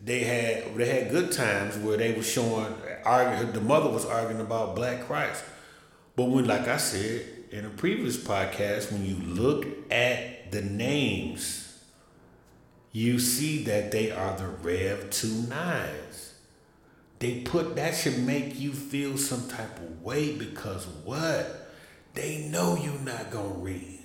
they 0.05 0.21
had 0.25 0.75
they 0.77 0.87
had 0.87 1.11
good 1.11 1.31
times 1.31 1.77
where 1.79 1.97
they 1.97 2.13
were 2.13 2.23
showing 2.23 2.75
arguing 3.05 3.53
the 3.53 3.61
mother 3.61 3.89
was 3.89 4.05
arguing 4.05 4.41
about 4.41 4.75
black 4.75 5.07
Christ. 5.07 5.45
But 6.17 6.25
when 6.25 6.47
like 6.47 6.67
I 6.67 6.77
said 6.77 7.27
in 7.51 7.65
a 7.65 7.71
previous 7.71 8.17
podcast, 8.17 8.91
when 8.91 9.05
you 9.05 9.17
look 9.17 9.67
at 9.91 10.51
the 10.51 10.63
names, 10.63 11.83
you 12.91 13.19
see 13.19 13.65
that 13.65 13.93
they 13.93 14.11
are 14.11 14.37
the 14.37 14.49
Rev 14.49 15.11
two 15.11 15.45
nines. 15.49 16.35
They 17.21 17.43
put 17.43 17.77
that 17.77 17.95
should 17.95 18.19
make 18.19 18.59
you 18.59 18.73
feel 18.73 19.17
some 19.17 19.49
type 19.49 19.79
of 19.79 20.03
way 20.03 20.37
because 20.37 20.87
what? 21.05 21.71
They 22.15 22.49
know 22.51 22.77
you're 22.77 22.99
not 22.99 23.31
gonna 23.31 23.55
read. 23.55 24.01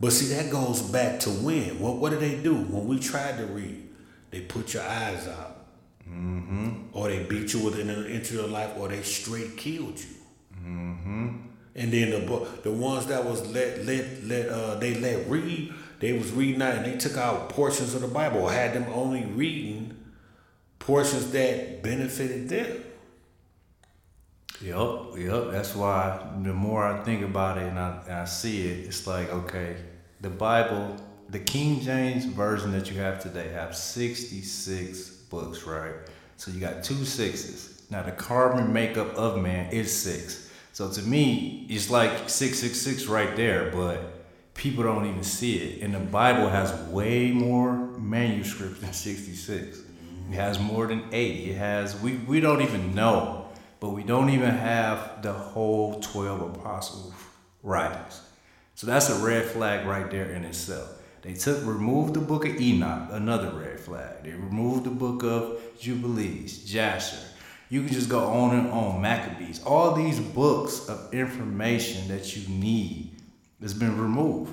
But 0.00 0.12
see, 0.12 0.34
that 0.34 0.50
goes 0.50 0.82
back 0.82 1.20
to 1.20 1.30
when. 1.30 1.78
What 1.78 1.98
what 1.98 2.10
did 2.10 2.20
they 2.20 2.42
do 2.42 2.56
when 2.56 2.88
we 2.88 2.98
tried 2.98 3.38
to 3.38 3.46
read? 3.46 3.83
They 4.34 4.40
put 4.40 4.74
your 4.74 4.82
eyes 4.82 5.28
out, 5.28 5.66
mm-hmm. 6.08 6.88
or 6.92 7.08
they 7.08 7.24
beat 7.24 7.52
you 7.54 7.60
within 7.60 7.88
an 7.88 8.06
inch 8.06 8.30
of 8.30 8.34
your 8.34 8.48
life, 8.48 8.72
or 8.76 8.88
they 8.88 9.02
straight 9.02 9.56
killed 9.56 9.98
you. 9.98 10.16
Mm-hmm. 10.56 11.28
And 11.76 11.92
then 11.92 12.10
the 12.10 12.48
the 12.62 12.70
ones 12.70 13.06
that 13.06 13.24
was 13.24 13.46
let 13.52 13.84
let 13.84 14.24
let 14.24 14.48
uh, 14.48 14.74
they 14.76 14.94
let 14.94 15.28
read, 15.28 15.72
they 16.00 16.12
was 16.12 16.30
reading 16.32 16.62
out 16.62 16.74
and 16.74 16.84
they 16.84 16.96
took 16.96 17.16
out 17.16 17.48
portions 17.48 17.94
of 17.94 18.02
the 18.02 18.08
Bible, 18.08 18.48
had 18.48 18.74
them 18.74 18.86
only 18.92 19.24
reading 19.24 19.96
portions 20.78 21.30
that 21.32 21.82
benefited 21.82 22.48
them. 22.48 22.84
Yep, 24.60 25.18
yep. 25.18 25.50
That's 25.50 25.74
why 25.74 26.26
the 26.42 26.52
more 26.52 26.84
I 26.84 27.02
think 27.02 27.22
about 27.22 27.58
it 27.58 27.64
and 27.64 27.78
I, 27.78 28.02
and 28.04 28.14
I 28.14 28.24
see 28.24 28.68
it, 28.68 28.86
it's 28.86 29.06
like, 29.06 29.30
okay, 29.30 29.76
the 30.20 30.30
Bible, 30.30 30.96
the 31.28 31.38
King 31.38 31.80
James 31.80 32.24
version 32.24 32.72
that 32.72 32.90
you 32.90 32.98
have 32.98 33.22
today 33.22 33.50
have 33.50 33.76
66 33.76 35.10
books, 35.30 35.64
right? 35.64 35.94
So 36.36 36.50
you 36.50 36.60
got 36.60 36.84
two 36.84 37.04
sixes. 37.04 37.82
Now 37.90 38.02
the 38.02 38.12
carbon 38.12 38.72
makeup 38.72 39.14
of 39.14 39.40
man 39.40 39.72
is 39.72 39.94
six. 39.94 40.50
So 40.72 40.90
to 40.90 41.02
me, 41.02 41.66
it's 41.68 41.90
like 41.90 42.28
666 42.28 43.06
right 43.06 43.36
there, 43.36 43.70
but 43.70 44.00
people 44.54 44.84
don't 44.84 45.06
even 45.06 45.22
see 45.22 45.56
it. 45.58 45.82
And 45.82 45.94
the 45.94 46.00
Bible 46.00 46.48
has 46.48 46.72
way 46.88 47.30
more 47.30 47.74
manuscripts 47.98 48.80
than 48.80 48.92
66. 48.92 49.78
It 50.30 50.34
has 50.34 50.58
more 50.58 50.86
than 50.86 51.04
80. 51.12 51.50
It 51.50 51.58
has, 51.58 52.00
we, 52.00 52.16
we 52.16 52.40
don't 52.40 52.62
even 52.62 52.94
know 52.94 53.44
but 53.84 53.90
we 53.90 54.02
don't 54.02 54.30
even 54.30 54.48
have 54.48 55.20
the 55.20 55.30
whole 55.30 56.00
12 56.00 56.56
apostles 56.56 57.12
writings. 57.62 58.22
So 58.76 58.86
that's 58.86 59.10
a 59.10 59.22
red 59.22 59.44
flag 59.44 59.84
right 59.86 60.10
there 60.10 60.30
in 60.30 60.42
itself. 60.46 60.93
They 61.24 61.32
took 61.32 61.64
removed 61.64 62.12
the 62.12 62.20
book 62.20 62.44
of 62.44 62.60
Enoch, 62.60 63.08
another 63.10 63.48
red 63.48 63.80
flag. 63.80 64.24
They 64.24 64.32
removed 64.32 64.84
the 64.84 64.90
book 64.90 65.22
of 65.22 65.58
Jubilees, 65.80 66.64
Jasher. 66.64 67.16
You 67.70 67.82
can 67.82 67.94
just 67.94 68.10
go 68.10 68.24
on 68.24 68.54
and 68.54 68.70
on, 68.70 69.00
Maccabees. 69.00 69.62
All 69.64 69.94
these 69.94 70.20
books 70.20 70.86
of 70.86 71.14
information 71.14 72.08
that 72.08 72.36
you 72.36 72.46
need 72.54 73.16
has 73.62 73.72
been 73.72 73.98
removed. 73.98 74.52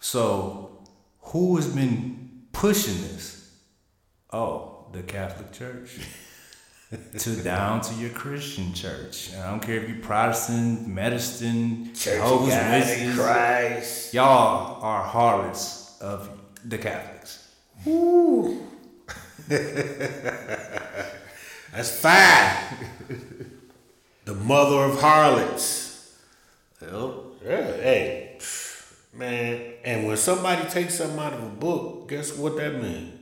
So 0.00 0.78
who 1.18 1.56
has 1.56 1.66
been 1.66 2.42
pushing 2.52 3.02
this? 3.02 3.52
Oh, 4.32 4.86
the 4.92 5.02
Catholic 5.02 5.52
Church. 5.52 5.98
to 7.18 7.42
down 7.42 7.80
to 7.80 7.94
your 7.96 8.10
Christian 8.10 8.72
church. 8.72 9.34
I 9.34 9.50
don't 9.50 9.60
care 9.60 9.82
if 9.82 9.88
you're 9.88 9.98
Protestant, 9.98 10.86
Methodist, 10.86 11.40
Jehovah's 11.40 12.54
Witnesses. 12.54 13.18
Christ. 13.18 14.14
Y'all 14.14 14.80
are 14.84 15.02
harlots 15.02 15.85
of 16.00 16.30
the 16.64 16.78
Catholics. 16.78 17.50
Woo. 17.84 18.66
That's 19.48 21.10
fine. 22.00 22.80
the 24.24 24.34
mother 24.34 24.84
of 24.84 25.00
harlots. 25.00 26.16
Yep. 26.80 26.92
Yeah, 27.44 27.72
hey, 27.76 28.38
man. 29.12 29.74
And 29.84 30.06
when 30.06 30.16
somebody 30.16 30.68
takes 30.68 30.96
something 30.96 31.18
out 31.18 31.34
of 31.34 31.44
a 31.44 31.48
book, 31.48 32.08
guess 32.08 32.36
what 32.36 32.56
that 32.56 32.82
means? 32.82 33.12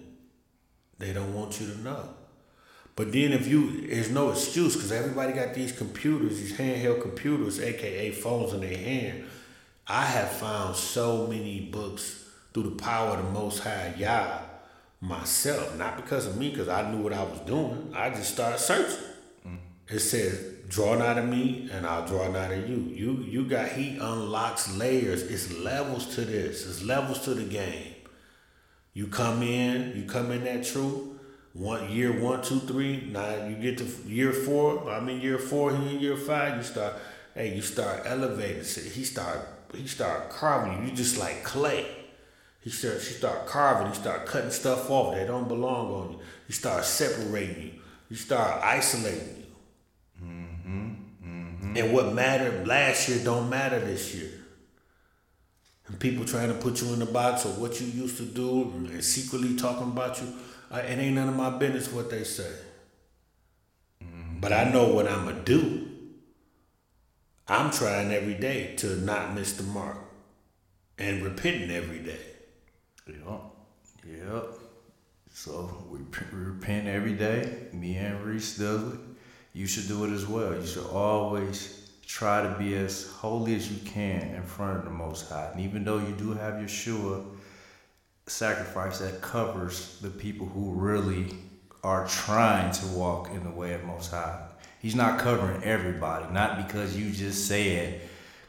They 0.98 1.12
don't 1.12 1.34
want 1.34 1.60
you 1.60 1.66
to 1.72 1.80
know. 1.80 2.08
But 2.96 3.12
then 3.12 3.32
if 3.32 3.48
you, 3.48 3.88
there's 3.88 4.10
no 4.10 4.30
excuse 4.30 4.74
because 4.74 4.92
everybody 4.92 5.32
got 5.32 5.54
these 5.54 5.72
computers, 5.72 6.38
these 6.38 6.56
handheld 6.56 7.02
computers, 7.02 7.60
aka 7.60 8.12
phones 8.12 8.52
in 8.52 8.60
their 8.60 8.78
hand. 8.78 9.24
I 9.86 10.06
have 10.06 10.30
found 10.30 10.76
so 10.76 11.26
many 11.26 11.60
books 11.60 12.23
through 12.54 12.62
the 12.62 12.76
power 12.76 13.16
of 13.16 13.24
the 13.24 13.30
Most 13.32 13.58
High 13.58 13.94
Yah 13.98 14.38
myself, 15.00 15.76
not 15.76 15.96
because 15.96 16.24
of 16.26 16.38
me, 16.38 16.48
because 16.50 16.68
I 16.68 16.90
knew 16.90 17.02
what 17.02 17.12
I 17.12 17.22
was 17.24 17.40
doing. 17.40 17.92
I 17.94 18.08
just 18.10 18.32
started 18.32 18.58
searching. 18.58 19.04
It 19.86 19.98
says, 19.98 20.40
"Draw 20.68 20.94
nigh 20.94 21.18
of 21.18 21.28
me, 21.28 21.68
and 21.70 21.86
I'll 21.86 22.06
draw 22.06 22.26
nigh 22.28 22.54
of 22.54 22.70
you." 22.70 22.76
You 22.76 23.22
you 23.22 23.44
got 23.44 23.72
he 23.72 23.98
unlocks 23.98 24.74
layers. 24.76 25.22
It's 25.24 25.52
levels 25.52 26.14
to 26.14 26.22
this. 26.22 26.66
It's 26.66 26.82
levels 26.82 27.18
to 27.24 27.34
the 27.34 27.44
game. 27.44 27.94
You 28.94 29.08
come 29.08 29.42
in, 29.42 29.94
you 29.94 30.04
come 30.04 30.30
in 30.30 30.44
that 30.44 30.64
truth 30.64 31.14
one 31.54 31.88
year 31.88 32.12
one 32.20 32.42
two 32.42 32.58
three 32.60 33.08
now 33.12 33.46
you 33.46 33.54
get 33.54 33.78
to 33.78 33.84
year 34.08 34.32
four 34.32 34.90
i'm 34.90 35.08
in 35.08 35.20
year 35.20 35.38
four 35.38 35.74
he 35.74 35.94
in 35.94 36.00
year 36.00 36.16
five 36.16 36.56
you 36.56 36.62
start 36.64 36.94
hey 37.32 37.54
you 37.54 37.62
start 37.62 38.02
elevating 38.04 38.64
he 38.90 39.04
start 39.04 39.38
he 39.72 39.86
start 39.86 40.28
carving 40.30 40.82
you 40.82 40.90
you 40.90 40.96
just 40.96 41.16
like 41.16 41.44
clay 41.44 41.86
he 42.64 42.70
start 42.70 43.00
she 43.00 43.12
start 43.12 43.46
carving 43.46 43.92
he 43.92 43.94
start 43.94 44.26
cutting 44.26 44.50
stuff 44.50 44.90
off 44.90 45.14
that 45.14 45.28
don't 45.28 45.46
belong 45.46 45.92
on 45.92 46.12
you 46.12 46.18
he 46.48 46.52
start 46.52 46.84
separating 46.84 47.62
you 47.62 47.70
you 48.10 48.16
start 48.16 48.62
isolating 48.64 49.44
you 50.18 50.26
mm-hmm. 50.26 50.94
Mm-hmm. 51.24 51.76
and 51.76 51.92
what 51.92 52.12
mattered 52.12 52.66
last 52.66 53.08
year 53.08 53.22
don't 53.22 53.48
matter 53.48 53.78
this 53.78 54.14
year 54.14 54.30
and 55.86 56.00
people 56.00 56.24
trying 56.24 56.48
to 56.48 56.54
put 56.54 56.80
you 56.82 56.92
in 56.94 56.98
the 56.98 57.06
box 57.06 57.44
of 57.44 57.58
what 57.58 57.80
you 57.80 57.86
used 57.86 58.16
to 58.16 58.24
do 58.24 58.62
and 58.88 59.04
secretly 59.04 59.54
talking 59.54 59.88
about 59.88 60.20
you 60.20 60.32
it 60.78 60.98
ain't 60.98 61.14
none 61.14 61.28
of 61.28 61.36
my 61.36 61.50
business 61.50 61.92
what 61.92 62.10
they 62.10 62.24
say. 62.24 62.50
Mm-hmm. 64.02 64.40
But 64.40 64.52
I 64.52 64.64
know 64.64 64.88
what 64.88 65.06
I'm 65.06 65.24
going 65.24 65.36
to 65.36 65.42
do. 65.42 65.88
I'm 67.46 67.70
trying 67.70 68.10
every 68.12 68.34
day 68.34 68.74
to 68.76 68.96
not 68.96 69.34
miss 69.34 69.52
the 69.52 69.62
mark 69.62 69.98
and 70.98 71.22
repenting 71.22 71.70
every 71.70 71.98
day. 71.98 72.33
Yep. 73.06 73.40
Yep. 74.06 74.44
So 75.32 75.84
we, 75.90 75.98
we 75.98 76.38
repent 76.38 76.86
every 76.88 77.14
day. 77.14 77.68
Me 77.72 77.96
and 77.96 78.24
Reese 78.24 78.56
does 78.58 78.94
it. 78.94 79.00
You 79.52 79.66
should 79.66 79.88
do 79.88 80.04
it 80.04 80.12
as 80.12 80.26
well. 80.26 80.54
You 80.54 80.66
should 80.66 80.86
always 80.86 81.90
try 82.06 82.42
to 82.42 82.58
be 82.58 82.74
as 82.76 83.08
holy 83.08 83.54
as 83.54 83.70
you 83.70 83.78
can 83.90 84.34
in 84.34 84.42
front 84.42 84.78
of 84.78 84.84
the 84.84 84.90
Most 84.90 85.28
High. 85.28 85.50
And 85.52 85.60
even 85.60 85.84
though 85.84 85.98
you 85.98 86.14
do 86.16 86.32
have 86.32 86.54
Yeshua 86.54 87.24
sacrifice 88.26 88.98
that 88.98 89.20
covers 89.20 89.98
the 90.00 90.10
people 90.10 90.46
who 90.46 90.72
really 90.72 91.34
are 91.82 92.06
trying 92.06 92.72
to 92.72 92.86
walk 92.88 93.30
in 93.30 93.44
the 93.44 93.50
way 93.50 93.74
of 93.74 93.84
Most 93.84 94.10
High. 94.10 94.40
He's 94.80 94.94
not 94.94 95.18
covering 95.18 95.62
everybody, 95.62 96.32
not 96.32 96.66
because 96.66 96.96
you 96.96 97.10
just 97.10 97.46
said 97.46 98.00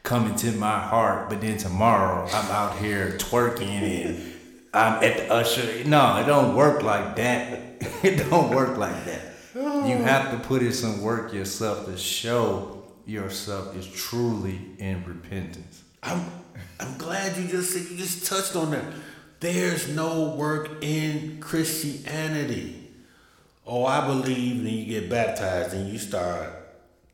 come 0.02 0.30
into 0.30 0.52
my 0.52 0.78
heart, 0.78 1.28
but 1.28 1.40
then 1.40 1.58
tomorrow 1.58 2.28
I'm 2.32 2.50
out 2.50 2.78
here 2.78 3.16
twerking 3.18 3.66
and 3.66 4.35
I'm 4.76 5.02
at 5.02 5.16
the 5.16 5.32
usher. 5.32 5.84
No, 5.84 6.18
it 6.18 6.26
don't 6.26 6.54
work 6.54 6.82
like 6.82 7.16
that. 7.16 7.60
it 8.02 8.28
don't 8.28 8.54
work 8.54 8.76
like 8.76 9.04
that. 9.06 9.22
You 9.54 9.62
oh. 9.62 10.02
have 10.02 10.30
to 10.32 10.38
put 10.46 10.62
in 10.62 10.72
some 10.72 11.00
work 11.00 11.32
yourself 11.32 11.86
to 11.86 11.96
show 11.96 12.84
yourself 13.06 13.74
is 13.74 13.86
truly 13.86 14.60
in 14.78 15.02
repentance. 15.04 15.82
I'm 16.02 16.26
I'm 16.78 16.98
glad 16.98 17.36
you 17.38 17.48
just 17.48 17.72
said 17.72 17.90
you 17.90 17.96
just 17.96 18.26
touched 18.26 18.54
on 18.54 18.72
that. 18.72 18.84
There's 19.40 19.88
no 19.88 20.34
work 20.34 20.82
in 20.82 21.40
Christianity. 21.40 22.82
Oh, 23.66 23.84
I 23.84 24.06
believe, 24.06 24.58
and 24.58 24.66
then 24.66 24.74
you 24.74 25.00
get 25.00 25.10
baptized 25.10 25.74
and 25.74 25.88
you 25.88 25.98
start 25.98 26.52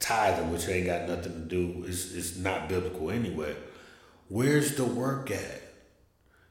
tithing, 0.00 0.52
which 0.52 0.68
ain't 0.68 0.86
got 0.86 1.08
nothing 1.08 1.32
to 1.32 1.38
do. 1.40 1.84
It's 1.86 2.12
it's 2.12 2.36
not 2.36 2.68
biblical 2.68 3.10
anyway. 3.10 3.54
Where's 4.28 4.74
the 4.74 4.84
work 4.84 5.30
at? 5.30 5.61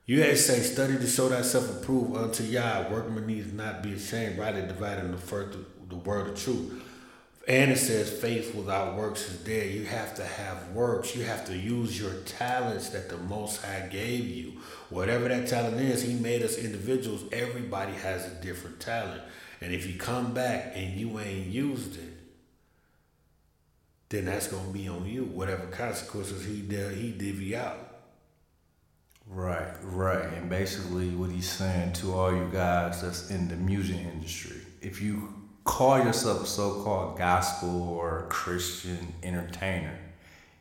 You 0.06 0.22
had 0.22 0.32
to 0.32 0.38
say, 0.38 0.60
study 0.60 0.98
to 0.98 1.08
show 1.08 1.30
thyself 1.30 1.70
approved 1.70 2.18
unto 2.18 2.44
Yah. 2.44 2.90
Workman 2.90 3.28
needs 3.28 3.54
not 3.54 3.84
be 3.84 3.94
ashamed, 3.94 4.40
rightly 4.40 4.64
dividing 4.64 5.12
the 5.12 5.18
first 5.18 5.58
the 5.90 5.96
word 5.96 6.28
of 6.28 6.42
truth. 6.42 6.84
And 7.48 7.72
it 7.72 7.78
says 7.78 8.12
faith 8.12 8.54
without 8.56 8.96
works 8.96 9.28
is 9.30 9.40
dead. 9.40 9.72
You 9.72 9.84
have 9.86 10.16
to 10.16 10.24
have 10.24 10.70
works. 10.70 11.16
You 11.16 11.24
have 11.24 11.46
to 11.46 11.58
use 11.58 12.00
your 12.00 12.14
talents 12.26 12.90
that 12.90 13.10
the 13.10 13.18
Most 13.18 13.64
High 13.64 13.88
gave 13.92 14.26
you. 14.26 14.54
Whatever 14.90 15.28
that 15.28 15.48
talent 15.48 15.80
is, 15.80 16.04
He 16.04 16.14
made 16.14 16.44
us 16.44 16.58
individuals. 16.58 17.24
Everybody 17.32 17.94
has 17.94 18.26
a 18.26 18.36
different 18.42 18.80
talent. 18.80 19.22
And 19.60 19.74
if 19.74 19.88
you 19.88 19.98
come 19.98 20.34
back 20.34 20.74
and 20.76 21.00
you 21.00 21.20
ain't 21.20 21.48
used 21.48 21.98
it, 21.98 22.18
then 24.10 24.26
that's 24.26 24.48
gonna 24.48 24.70
be 24.70 24.88
on 24.88 25.06
you. 25.06 25.24
Whatever 25.24 25.68
consequences 25.68 26.46
he 26.46 26.56
he 26.56 27.12
divvy 27.12 27.56
out. 27.56 27.91
Right, 29.34 29.74
right. 29.84 30.26
And 30.34 30.50
basically, 30.50 31.10
what 31.12 31.32
he's 31.32 31.50
saying 31.50 31.94
to 31.94 32.14
all 32.14 32.36
you 32.36 32.50
guys 32.52 33.02
that's 33.02 33.32
in 33.32 33.48
the 33.48 33.56
music 33.56 33.98
industry, 33.98 34.58
if 34.82 35.02
you 35.02 35.34
call 35.64 36.00
yourself 36.00 36.44
a 36.44 36.46
so-called 36.46 37.18
gospel 37.18 37.82
or 37.84 38.26
Christian 38.30 39.14
entertainer, 39.24 39.98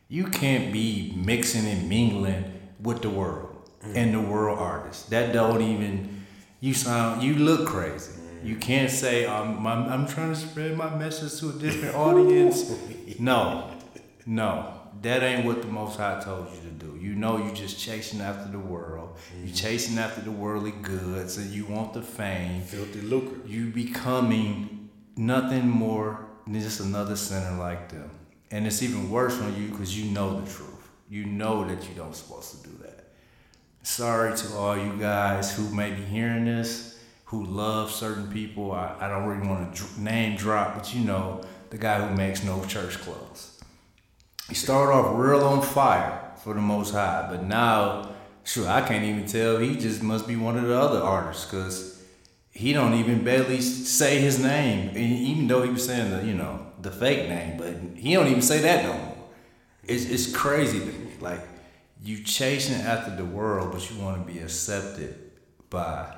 you 0.07 0.25
can't 0.25 0.71
be 0.71 1.13
mixing 1.17 1.65
and 1.65 1.89
mingling 1.89 2.45
with 2.81 3.01
the 3.01 3.09
world 3.09 3.69
mm. 3.83 3.95
and 3.95 4.13
the 4.13 4.21
world 4.21 4.57
artists. 4.57 5.03
That 5.09 5.33
don't 5.33 5.61
even 5.61 6.23
you 6.61 6.73
sound 6.73 7.23
you 7.23 7.35
look 7.35 7.67
crazy. 7.67 8.13
Mm. 8.13 8.47
You 8.47 8.55
can't 8.55 8.89
say 8.89 9.27
I'm, 9.27 9.67
I'm 9.67 9.89
I'm 9.89 10.07
trying 10.07 10.33
to 10.33 10.39
spread 10.39 10.77
my 10.77 10.95
message 10.95 11.39
to 11.41 11.49
a 11.49 11.53
different 11.53 11.95
audience. 11.95 12.73
no, 13.19 13.69
no, 14.25 14.80
that 15.01 15.23
ain't 15.23 15.45
what 15.45 15.61
the 15.61 15.67
Most 15.67 15.97
High 15.97 16.19
told 16.19 16.47
you 16.53 16.61
to 16.61 16.85
do. 16.85 16.97
You 16.99 17.15
know 17.15 17.37
you're 17.37 17.55
just 17.55 17.79
chasing 17.79 18.21
after 18.21 18.51
the 18.51 18.59
world. 18.59 19.17
Mm. 19.35 19.47
You 19.47 19.53
chasing 19.53 19.97
after 19.97 20.21
the 20.21 20.31
worldly 20.31 20.71
goods, 20.71 21.37
and 21.37 21.49
you 21.51 21.65
want 21.65 21.93
the 21.93 22.01
fame. 22.01 22.61
Filthy 22.61 23.01
lucre. 23.01 23.47
You 23.47 23.67
becoming 23.67 24.89
nothing 25.15 25.67
more 25.67 26.25
than 26.45 26.61
just 26.61 26.79
another 26.79 27.15
sinner 27.15 27.57
like 27.57 27.89
them. 27.89 28.09
And 28.51 28.67
it's 28.67 28.83
even 28.83 29.09
worse 29.09 29.39
on 29.39 29.55
you 29.55 29.69
because 29.69 29.97
you 29.97 30.11
know 30.11 30.41
the 30.41 30.51
truth. 30.51 30.89
You 31.09 31.25
know 31.25 31.67
that 31.67 31.87
you 31.87 31.95
don't 31.95 32.15
supposed 32.15 32.51
to 32.51 32.69
do 32.69 32.77
that. 32.83 33.07
Sorry 33.83 34.35
to 34.37 34.53
all 34.55 34.77
you 34.77 34.93
guys 34.97 35.55
who 35.55 35.73
may 35.73 35.91
be 35.91 36.03
hearing 36.03 36.45
this, 36.45 36.99
who 37.25 37.45
love 37.45 37.91
certain 37.91 38.31
people. 38.31 38.71
I, 38.73 38.95
I 38.99 39.07
don't 39.07 39.25
really 39.25 39.47
want 39.47 39.75
to 39.75 40.01
name 40.01 40.37
drop, 40.37 40.75
but 40.75 40.93
you 40.93 41.03
know 41.03 41.41
the 41.69 41.77
guy 41.77 42.05
who 42.05 42.15
makes 42.15 42.43
no 42.43 42.63
church 42.65 42.99
clothes. 42.99 43.50
He 44.51 44.55
started 44.55 44.91
off 44.91 45.17
real 45.17 45.45
on 45.45 45.61
fire 45.61 46.33
for 46.43 46.53
the 46.53 46.59
Most 46.59 46.91
High, 46.91 47.25
but 47.31 47.41
now, 47.41 48.09
sure, 48.43 48.67
I 48.67 48.81
can't 48.81 49.05
even 49.05 49.25
tell. 49.25 49.59
He 49.59 49.77
just 49.77 50.03
must 50.03 50.27
be 50.27 50.35
one 50.35 50.57
of 50.57 50.67
the 50.67 50.77
other 50.77 50.99
artists 50.99 51.45
because 51.45 52.03
he 52.49 52.73
don't 52.73 52.95
even 52.95 53.23
barely 53.23 53.61
say 53.61 54.19
his 54.19 54.39
name, 54.43 54.91
even 54.97 55.47
though 55.47 55.63
he 55.63 55.69
was 55.69 55.85
saying 55.85 56.11
the 56.11 56.25
you 56.25 56.33
know 56.33 56.67
the 56.81 56.91
fake 56.91 57.29
name, 57.29 57.57
but 57.57 57.97
he 57.97 58.13
don't 58.13 58.27
even 58.27 58.41
say 58.41 58.59
that 58.59 58.83
no 58.83 58.91
more. 58.91 59.17
It's 59.85 60.03
it's 60.03 60.35
crazy 60.35 60.79
to 60.79 60.85
me. 60.85 61.13
Like 61.21 61.47
you 62.03 62.21
chasing 62.21 62.81
after 62.81 63.15
the 63.15 63.23
world, 63.23 63.71
but 63.71 63.89
you 63.89 64.01
want 64.01 64.27
to 64.27 64.33
be 64.33 64.39
accepted 64.39 65.31
by 65.69 66.13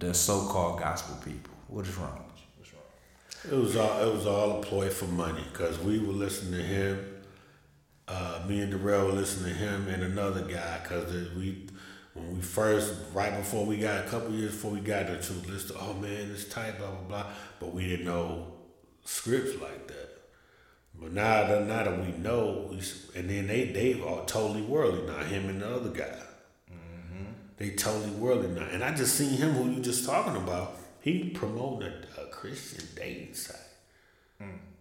the 0.00 0.12
so-called 0.12 0.80
gospel 0.80 1.14
people. 1.24 1.54
What 1.68 1.86
is 1.86 1.96
wrong? 1.96 2.24
It 3.48 3.54
was 3.54 3.76
all 3.76 4.02
it 4.02 4.12
was 4.12 4.26
all 4.26 4.58
a 4.58 4.62
ploy 4.62 4.90
for 4.90 5.06
money 5.06 5.44
because 5.52 5.78
we 5.78 6.00
were 6.00 6.12
listening 6.12 6.58
to 6.58 6.66
him. 6.66 7.11
Uh, 8.08 8.42
me 8.48 8.60
and 8.60 8.70
Darrell 8.70 9.06
were 9.06 9.12
listening 9.12 9.54
to 9.54 9.58
him 9.58 9.88
and 9.88 10.02
another 10.02 10.42
guy 10.42 10.80
because 10.82 11.12
we 11.34 11.66
when 12.14 12.36
we 12.36 12.42
first, 12.42 12.94
right 13.14 13.34
before 13.36 13.64
we 13.64 13.78
got 13.78 14.04
a 14.04 14.08
couple 14.08 14.32
years 14.32 14.52
before 14.52 14.72
we 14.72 14.80
got 14.80 15.06
there, 15.06 15.16
to 15.16 15.32
list, 15.50 15.72
oh 15.78 15.94
man, 15.94 16.30
it's 16.30 16.44
tight, 16.44 16.78
blah 16.78 16.90
blah 16.90 17.08
blah. 17.08 17.26
But 17.58 17.72
we 17.72 17.88
didn't 17.88 18.04
know 18.06 18.52
scripts 19.04 19.60
like 19.60 19.88
that. 19.88 20.10
But 20.94 21.12
now 21.12 21.46
that 21.46 21.66
now 21.66 21.84
that 21.84 21.98
we 22.00 22.12
know, 22.18 22.68
we, 22.70 22.76
and 23.18 23.30
then 23.30 23.46
they 23.46 23.64
they 23.66 23.94
are 23.94 24.24
totally 24.26 24.62
worldly 24.62 25.06
now. 25.06 25.22
Him 25.22 25.48
and 25.48 25.62
the 25.62 25.74
other 25.74 25.88
guy, 25.88 26.18
mm-hmm. 26.70 27.32
they 27.56 27.70
totally 27.70 28.10
worldly 28.10 28.48
now. 28.48 28.68
And 28.70 28.84
I 28.84 28.94
just 28.94 29.14
seen 29.14 29.30
him 29.30 29.52
who 29.52 29.70
you 29.70 29.80
just 29.80 30.04
talking 30.04 30.36
about. 30.36 30.76
He 31.00 31.30
promoting 31.30 31.92
a, 32.18 32.22
a 32.22 32.26
Christian 32.26 32.86
dating 32.94 33.34
site. 33.34 33.56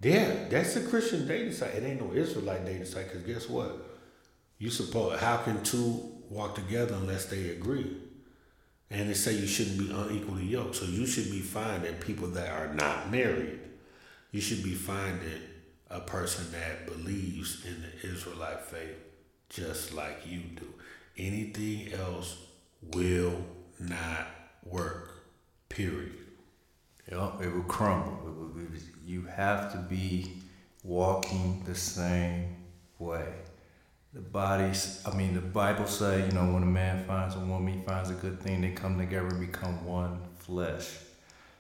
Yeah, 0.01 0.45
that's 0.49 0.75
a 0.75 0.81
Christian 0.81 1.27
dating 1.27 1.53
site. 1.53 1.75
It 1.75 1.83
ain't 1.83 2.01
no 2.01 2.13
Israelite 2.13 2.65
dating 2.65 2.85
site. 2.85 3.11
Cause 3.11 3.21
guess 3.21 3.47
what? 3.47 3.77
You 4.57 4.69
suppose 4.69 5.19
how 5.19 5.37
can 5.37 5.63
two 5.63 6.11
walk 6.29 6.55
together 6.55 6.95
unless 6.95 7.25
they 7.25 7.49
agree. 7.49 7.97
And 8.89 9.09
they 9.09 9.13
say 9.13 9.33
you 9.33 9.47
shouldn't 9.47 9.77
be 9.77 9.91
unequally 9.91 10.45
yoked. 10.45 10.75
So 10.75 10.85
you 10.85 11.05
should 11.05 11.31
be 11.31 11.39
finding 11.39 11.93
people 11.95 12.27
that 12.29 12.49
are 12.49 12.73
not 12.73 13.11
married. 13.11 13.59
You 14.31 14.41
should 14.41 14.63
be 14.63 14.73
finding 14.73 15.41
a 15.89 15.99
person 15.99 16.45
that 16.51 16.87
believes 16.87 17.65
in 17.65 17.81
the 17.81 18.13
Israelite 18.13 18.61
faith 18.61 18.97
just 19.49 19.93
like 19.93 20.25
you 20.25 20.39
do. 20.55 20.67
Anything 21.17 21.93
else 21.93 22.37
will 22.93 23.35
not 23.79 24.27
work. 24.63 25.25
Period. 25.69 26.20
It 27.11 27.53
will 27.53 27.63
crumble. 27.63 28.17
It 28.25 28.35
will, 28.35 28.51
you 29.05 29.23
have 29.23 29.71
to 29.73 29.77
be 29.77 30.41
walking 30.83 31.63
the 31.65 31.75
same 31.75 32.55
way. 32.99 33.33
The 34.13 34.19
bodies 34.19 35.01
i 35.05 35.15
mean 35.15 35.33
the 35.35 35.39
bible 35.39 35.87
say 35.87 36.25
you 36.25 36.33
know 36.33 36.53
when 36.53 36.63
a 36.63 36.65
man 36.65 37.05
finds 37.05 37.35
a 37.35 37.39
woman 37.39 37.79
he 37.79 37.81
finds 37.85 38.09
a 38.09 38.13
good 38.13 38.41
thing 38.41 38.59
they 38.59 38.71
come 38.71 38.97
together 38.97 39.27
and 39.27 39.39
become 39.39 39.85
one 39.85 40.19
flesh. 40.37 40.97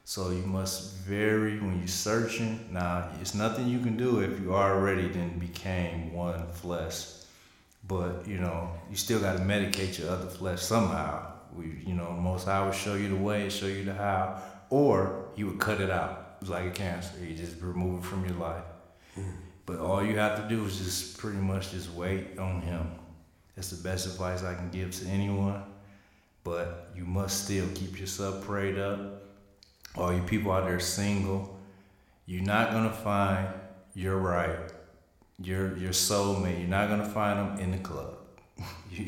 So 0.03 0.31
you 0.31 0.43
must 0.43 0.97
vary 0.97 1.59
when 1.59 1.79
you're 1.79 1.87
searching. 1.87 2.67
Now 2.71 3.09
it's 3.21 3.33
nothing 3.33 3.67
you 3.67 3.79
can 3.79 3.95
do 3.95 4.19
if 4.19 4.39
you 4.41 4.53
already 4.53 5.07
then 5.07 5.39
became 5.39 6.11
one 6.13 6.45
flesh. 6.51 7.05
But 7.87 8.27
you 8.27 8.39
know 8.39 8.71
you 8.89 8.97
still 8.97 9.19
got 9.19 9.37
to 9.37 9.43
medicate 9.43 9.99
your 9.99 10.09
other 10.09 10.27
flesh 10.27 10.61
somehow. 10.61 11.31
We 11.55 11.83
you 11.85 11.93
know 11.93 12.11
most 12.11 12.45
high 12.45 12.65
will 12.65 12.73
show 12.73 12.95
you 12.95 13.09
the 13.09 13.15
way 13.15 13.49
show 13.49 13.67
you 13.67 13.85
the 13.85 13.93
how. 13.93 14.41
Or 14.69 15.20
he 15.35 15.43
would 15.43 15.59
cut 15.59 15.81
it 15.81 15.89
out 15.89 16.37
it's 16.41 16.49
like 16.49 16.65
a 16.65 16.71
cancer 16.71 17.13
You 17.23 17.35
just 17.35 17.61
remove 17.61 18.03
it 18.03 18.07
from 18.07 18.25
your 18.25 18.37
life 18.37 18.63
mm. 19.17 19.23
But 19.71 19.79
all 19.79 20.03
you 20.03 20.17
have 20.17 20.35
to 20.41 20.53
do 20.53 20.65
is 20.65 20.77
just 20.77 21.17
pretty 21.17 21.37
much 21.37 21.71
just 21.71 21.91
wait 21.91 22.37
on 22.37 22.61
him. 22.61 22.91
That's 23.55 23.69
the 23.69 23.81
best 23.81 24.05
advice 24.05 24.43
I 24.43 24.53
can 24.53 24.69
give 24.69 24.91
to 24.99 25.07
anyone. 25.07 25.63
But 26.43 26.89
you 26.95 27.05
must 27.05 27.45
still 27.45 27.67
keep 27.73 27.99
yourself 27.99 28.43
prayed 28.43 28.77
up. 28.77 29.23
All 29.95 30.13
you 30.13 30.23
people 30.23 30.51
out 30.51 30.65
there 30.65 30.79
single, 30.79 31.57
you're 32.25 32.43
not 32.43 32.71
gonna 32.71 32.91
find 32.91 33.47
your 33.93 34.17
right, 34.17 34.57
your 35.39 35.77
your 35.77 35.91
soulmate. 35.91 36.59
You're 36.59 36.69
not 36.69 36.89
gonna 36.89 37.07
find 37.07 37.39
them 37.39 37.59
in 37.59 37.71
the 37.71 37.77
club. 37.77 38.17
you, 38.91 39.05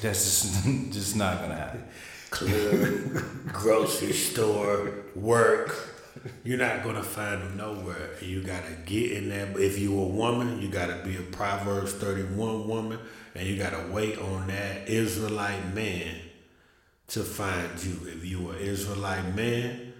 that's 0.00 0.24
just 0.24 0.64
just 0.92 1.16
not 1.16 1.40
gonna 1.40 1.56
happen. 1.56 1.84
Club, 2.30 3.22
grocery 3.52 4.12
store, 4.12 4.92
work 5.14 5.96
you're 6.44 6.58
not 6.58 6.82
gonna 6.82 7.02
find 7.02 7.42
them 7.42 7.56
nowhere. 7.56 8.10
You 8.20 8.42
gotta 8.42 8.72
get 8.84 9.12
in 9.12 9.28
there. 9.28 9.58
If 9.58 9.78
you 9.78 9.98
a 9.98 10.06
woman, 10.06 10.60
you 10.60 10.68
gotta 10.68 11.00
be 11.04 11.16
a 11.16 11.22
Proverbs 11.22 11.92
31 11.94 12.68
woman, 12.68 12.98
and 13.34 13.46
you 13.46 13.56
gotta 13.56 13.90
wait 13.90 14.18
on 14.18 14.46
that 14.48 14.88
Israelite 14.88 15.74
man 15.74 16.16
to 17.08 17.22
find 17.22 17.82
you. 17.82 17.98
If 18.06 18.24
you 18.24 18.50
an 18.50 18.58
Israelite 18.58 19.34
man, 19.34 19.92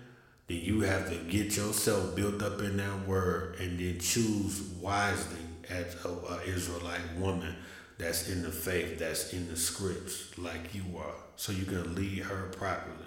then 0.48 0.58
you 0.58 0.80
have 0.80 1.08
to 1.10 1.16
get 1.16 1.56
yourself 1.56 2.14
built 2.14 2.42
up 2.42 2.60
in 2.60 2.76
that 2.76 3.06
word 3.06 3.56
and 3.60 3.78
then 3.78 3.98
choose 3.98 4.60
wisely 4.80 5.40
as 5.68 5.96
a, 6.04 6.08
a 6.08 6.40
Israelite 6.46 7.16
woman 7.18 7.56
that's 7.98 8.28
in 8.28 8.42
the 8.42 8.50
faith, 8.50 8.98
that's 8.98 9.32
in 9.32 9.48
the 9.48 9.56
scripts 9.56 10.36
like 10.38 10.74
you 10.74 10.84
are. 10.98 11.14
So 11.36 11.52
you 11.52 11.64
can 11.64 11.94
lead 11.94 12.18
her 12.20 12.50
properly 12.56 13.06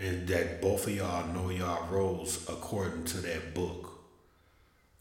and 0.00 0.26
that 0.28 0.62
both 0.62 0.86
of 0.86 0.96
y'all 0.96 1.26
know 1.28 1.50
y'all 1.50 1.86
roles 1.88 2.48
according 2.48 3.04
to 3.04 3.18
that 3.18 3.54
book. 3.54 3.98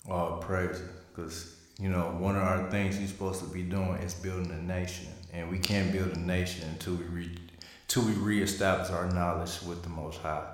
All 0.09 0.37
praise, 0.37 0.81
because 1.09 1.55
you 1.79 1.89
know, 1.89 2.15
one 2.19 2.35
of 2.35 2.43
our 2.43 2.69
things 2.69 2.97
he's 2.97 3.09
supposed 3.09 3.41
to 3.41 3.47
be 3.47 3.63
doing 3.63 3.95
is 4.01 4.13
building 4.13 4.51
a 4.51 4.61
nation, 4.61 5.07
and 5.33 5.49
we 5.49 5.57
can't 5.57 5.93
build 5.93 6.17
a 6.17 6.19
nation 6.19 6.67
until 6.69 6.95
we 6.95 7.05
re, 7.05 7.29
until 7.83 8.03
we 8.03 8.11
reestablish 8.13 8.89
our 8.89 9.09
knowledge 9.11 9.61
with 9.65 9.83
the 9.83 9.89
Most 9.89 10.19
High. 10.19 10.47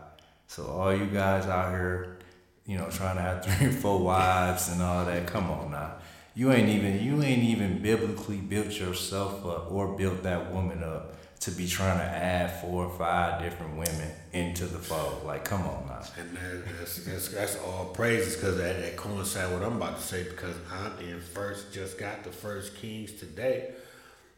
So 0.47 0.67
all 0.67 0.95
you 0.95 1.07
guys 1.07 1.47
out 1.47 1.71
here, 1.71 2.19
you 2.67 2.77
know, 2.77 2.87
trying 2.91 3.15
to 3.15 3.21
have 3.23 3.43
three 3.43 3.67
or 3.67 3.71
four 3.81 3.99
wives 3.99 4.69
and 4.69 4.81
all 4.81 5.05
that, 5.05 5.25
come 5.25 5.49
on 5.49 5.71
now. 5.71 5.93
You 6.37 6.51
ain't 6.51 6.67
even 6.67 7.01
you 7.01 7.23
ain't 7.23 7.43
even 7.43 7.81
biblically 7.81 8.37
built 8.37 8.71
yourself 8.71 9.45
up 9.45 9.71
or 9.71 9.95
built 9.95 10.23
that 10.23 10.51
woman 10.51 10.83
up 10.83 11.15
to 11.39 11.51
be 11.51 11.65
trying 11.65 11.97
to 11.99 12.03
add 12.03 12.59
four 12.59 12.85
or 12.85 12.97
five 12.97 13.41
different 13.41 13.77
women 13.77 14.11
into 14.33 14.65
the 14.65 14.79
fold. 14.79 15.23
Like, 15.25 15.45
come 15.45 15.61
on 15.61 15.85
now. 15.87 16.01
And 16.19 16.37
that's 16.79 17.05
that's, 17.05 17.27
that's 17.29 17.57
all 17.59 17.85
praises 17.85 18.35
because 18.35 18.57
that, 18.57 18.81
that 18.81 18.97
coincide 18.97 19.53
what 19.53 19.63
I'm 19.63 19.77
about 19.77 19.97
to 19.97 20.03
say 20.03 20.23
because 20.23 20.55
I'm 20.69 20.99
in 21.07 21.21
first 21.21 21.73
just 21.73 21.97
got 21.97 22.23
the 22.23 22.31
first 22.31 22.75
Kings 22.75 23.13
today, 23.13 23.73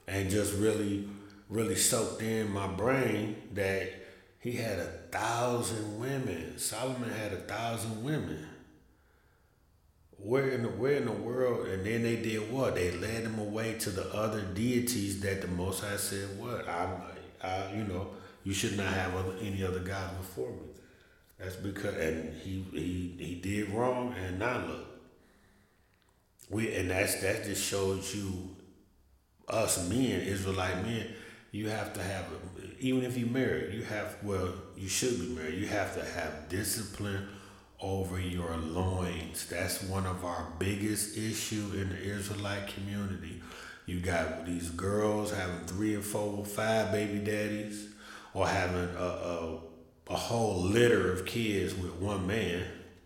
and 0.08 0.30
just 0.30 0.54
really 0.54 1.08
really 1.50 1.76
soaked 1.76 2.22
in 2.22 2.52
my 2.52 2.68
brain 2.68 3.38
that 3.54 3.90
he 4.40 4.52
had 4.52 4.78
a 4.78 4.86
thousand 5.12 6.00
women. 6.00 6.60
Solomon 6.60 7.10
had 7.10 7.34
a 7.34 7.38
thousand 7.38 8.04
women. 8.04 8.46
Where 10.20 10.50
in 10.50 10.64
the 10.64 10.70
where 10.70 10.94
in 10.94 11.06
the 11.06 11.12
world? 11.12 11.68
And 11.68 11.86
then 11.86 12.04
they 12.04 12.16
did 12.16 12.52
what? 12.52 12.76
They 12.76 12.92
led 12.92 13.24
him 13.24 13.38
away 13.38 13.76
to 13.80 13.90
the 13.92 14.12
other 14.14 14.42
deities 14.42 15.22
that 15.22 15.42
the 15.42 15.48
Most 15.48 15.84
High 15.84 15.98
said, 15.98 16.40
"What 16.40 16.68
I'm, 16.68 16.90
I, 17.44 17.72
you 17.74 17.84
know, 17.84 18.10
you 18.44 18.54
should 18.54 18.78
not 18.78 18.92
have 18.94 19.16
other, 19.16 19.34
any 19.42 19.64
other 19.64 19.80
gods 19.80 20.18
before 20.18 20.50
me." 20.50 20.68
That's 21.38 21.56
because, 21.56 21.96
and 21.98 22.34
he 22.34 22.66
he 22.72 23.16
he 23.20 23.36
did 23.36 23.70
wrong, 23.70 24.16
and 24.26 24.40
now 24.40 24.66
look, 24.66 24.86
we 26.50 26.74
and 26.76 26.90
that's 26.90 27.22
that 27.22 27.44
just 27.46 27.64
shows 27.64 28.16
you, 28.16 28.56
us 29.48 29.88
men, 29.88 30.22
Israelite 30.22 30.84
men, 30.84 31.08
you 31.52 31.70
have 31.70 31.94
to 31.94 32.02
have, 32.02 32.26
even 32.80 33.04
if 33.04 33.18
you 33.18 33.28
married, 33.28 33.74
you 33.74 33.84
have 33.84 34.18
well, 34.24 34.52
you 34.76 34.88
should 34.90 35.20
be 35.20 35.28
married. 35.28 35.56
You 35.60 35.68
have 35.68 35.94
to 35.96 36.04
have 36.04 36.50
discipline 36.50 37.28
over 37.80 38.20
your 38.20 38.58
loins. 38.58 39.48
That's 39.48 39.84
one 39.84 40.06
of 40.06 40.26
our 40.26 40.48
biggest 40.58 41.18
issue 41.18 41.72
in 41.76 41.90
the 41.90 42.02
Israelite 42.02 42.68
community. 42.68 43.42
You 43.86 44.00
got 44.00 44.46
these 44.46 44.70
girls 44.72 45.32
having 45.32 45.66
three 45.66 45.96
or 45.96 46.02
four, 46.02 46.44
five 46.44 46.92
baby 46.92 47.20
daddies, 47.20 47.88
or 48.34 48.48
having 48.48 48.90
a, 48.98 49.04
a, 49.04 49.60
a 50.10 50.16
whole 50.16 50.58
litter 50.62 51.12
of 51.12 51.26
kids 51.26 51.74
with 51.76 51.94
one 51.96 52.28
man. 52.28 52.64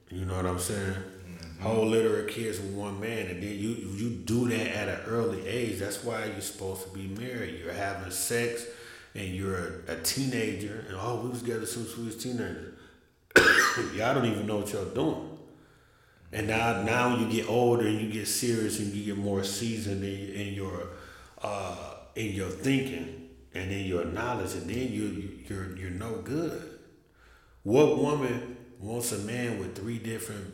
You 0.10 0.26
know 0.26 0.36
what 0.36 0.46
I'm 0.46 0.60
saying? 0.60 0.94
Mm-hmm. 0.94 1.62
Whole 1.62 1.86
litter 1.86 2.22
of 2.22 2.30
kids 2.30 2.60
with 2.60 2.72
one 2.72 3.00
man, 3.00 3.28
and 3.28 3.44
then 3.44 3.50
you 3.52 3.70
you 3.96 4.10
do 4.10 4.50
that 4.50 4.76
at 4.76 4.88
an 4.88 5.06
early 5.06 5.48
age. 5.48 5.80
That's 5.80 6.04
why 6.04 6.26
you're 6.26 6.42
supposed 6.42 6.84
to 6.84 6.90
be 6.90 7.08
married. 7.08 7.60
You're 7.60 7.74
having 7.74 8.12
sex, 8.12 8.66
and 9.14 9.28
you're 9.28 9.84
a, 9.88 9.94
a 9.94 10.02
teenager, 10.02 10.86
and 10.88 10.98
oh, 11.00 11.22
we 11.24 11.30
was 11.30 11.42
together 11.42 11.66
since 11.68 11.96
we 11.96 12.06
was 12.06 12.18
teenagers 12.18 12.71
y'all 13.96 14.14
don't 14.16 14.26
even 14.26 14.48
know 14.48 14.58
what 14.58 14.72
y'all 14.74 14.86
doing. 14.86 15.38
And 16.34 16.48
now, 16.48 16.82
now 16.84 17.18
you 17.18 17.30
get 17.30 17.50
older 17.50 17.86
and 17.86 18.00
you 18.00 18.12
get 18.12 18.28
serious 18.28 18.80
and 18.80 18.94
you 18.94 19.14
get 19.14 19.22
more 19.22 19.44
seasoned 19.44 20.04
in, 20.04 20.30
in 20.30 20.54
your 20.54 20.88
uh, 21.42 21.96
in 22.16 22.34
your 22.34 22.50
thinking 22.50 23.30
and 23.54 23.72
in 23.72 23.86
your 23.86 24.06
knowledge, 24.06 24.54
and 24.54 24.70
then 24.70 24.92
you 24.92 25.40
you're 25.48 25.76
you're 25.76 25.90
no 25.90 26.18
good. 26.18 26.80
What 27.64 27.98
woman 27.98 28.58
wants 28.80 29.12
a 29.12 29.20
man 29.20 29.60
with 29.60 29.76
three 29.76 29.98
different 29.98 30.54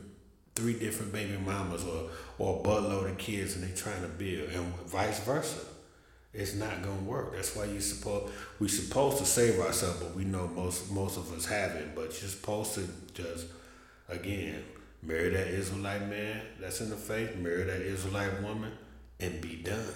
three 0.55 0.73
different 0.73 1.13
baby 1.13 1.37
mamas 1.37 1.83
or 1.83 2.09
or 2.39 2.59
a 2.59 2.63
buttload 2.63 3.11
of 3.11 3.17
kids 3.17 3.55
and 3.55 3.63
they 3.63 3.75
trying 3.75 4.01
to 4.01 4.07
build, 4.07 4.49
and 4.49 4.73
vice 4.87 5.19
versa? 5.19 5.59
It's 6.33 6.55
not 6.55 6.81
gonna 6.83 7.01
work. 7.01 7.35
That's 7.35 7.55
why 7.55 7.65
you 7.65 7.79
supposed 7.79 8.31
we 8.59 8.67
supposed 8.67 9.17
to 9.19 9.25
save 9.25 9.59
ourselves, 9.59 9.99
but 10.01 10.15
we 10.15 10.23
know 10.23 10.47
most 10.47 10.91
most 10.91 11.17
of 11.17 11.31
us 11.33 11.45
haven't. 11.45 11.95
But 11.95 12.19
you're 12.21 12.29
supposed 12.29 12.75
to 12.75 12.87
just 13.13 13.47
again 14.09 14.63
marry 15.01 15.29
that 15.29 15.47
Israelite 15.47 16.07
man 16.09 16.41
that's 16.59 16.81
in 16.81 16.89
the 16.89 16.95
faith, 16.95 17.35
marry 17.37 17.63
that 17.63 17.81
Israelite 17.81 18.41
woman, 18.41 18.71
and 19.19 19.41
be 19.41 19.55
done. 19.55 19.93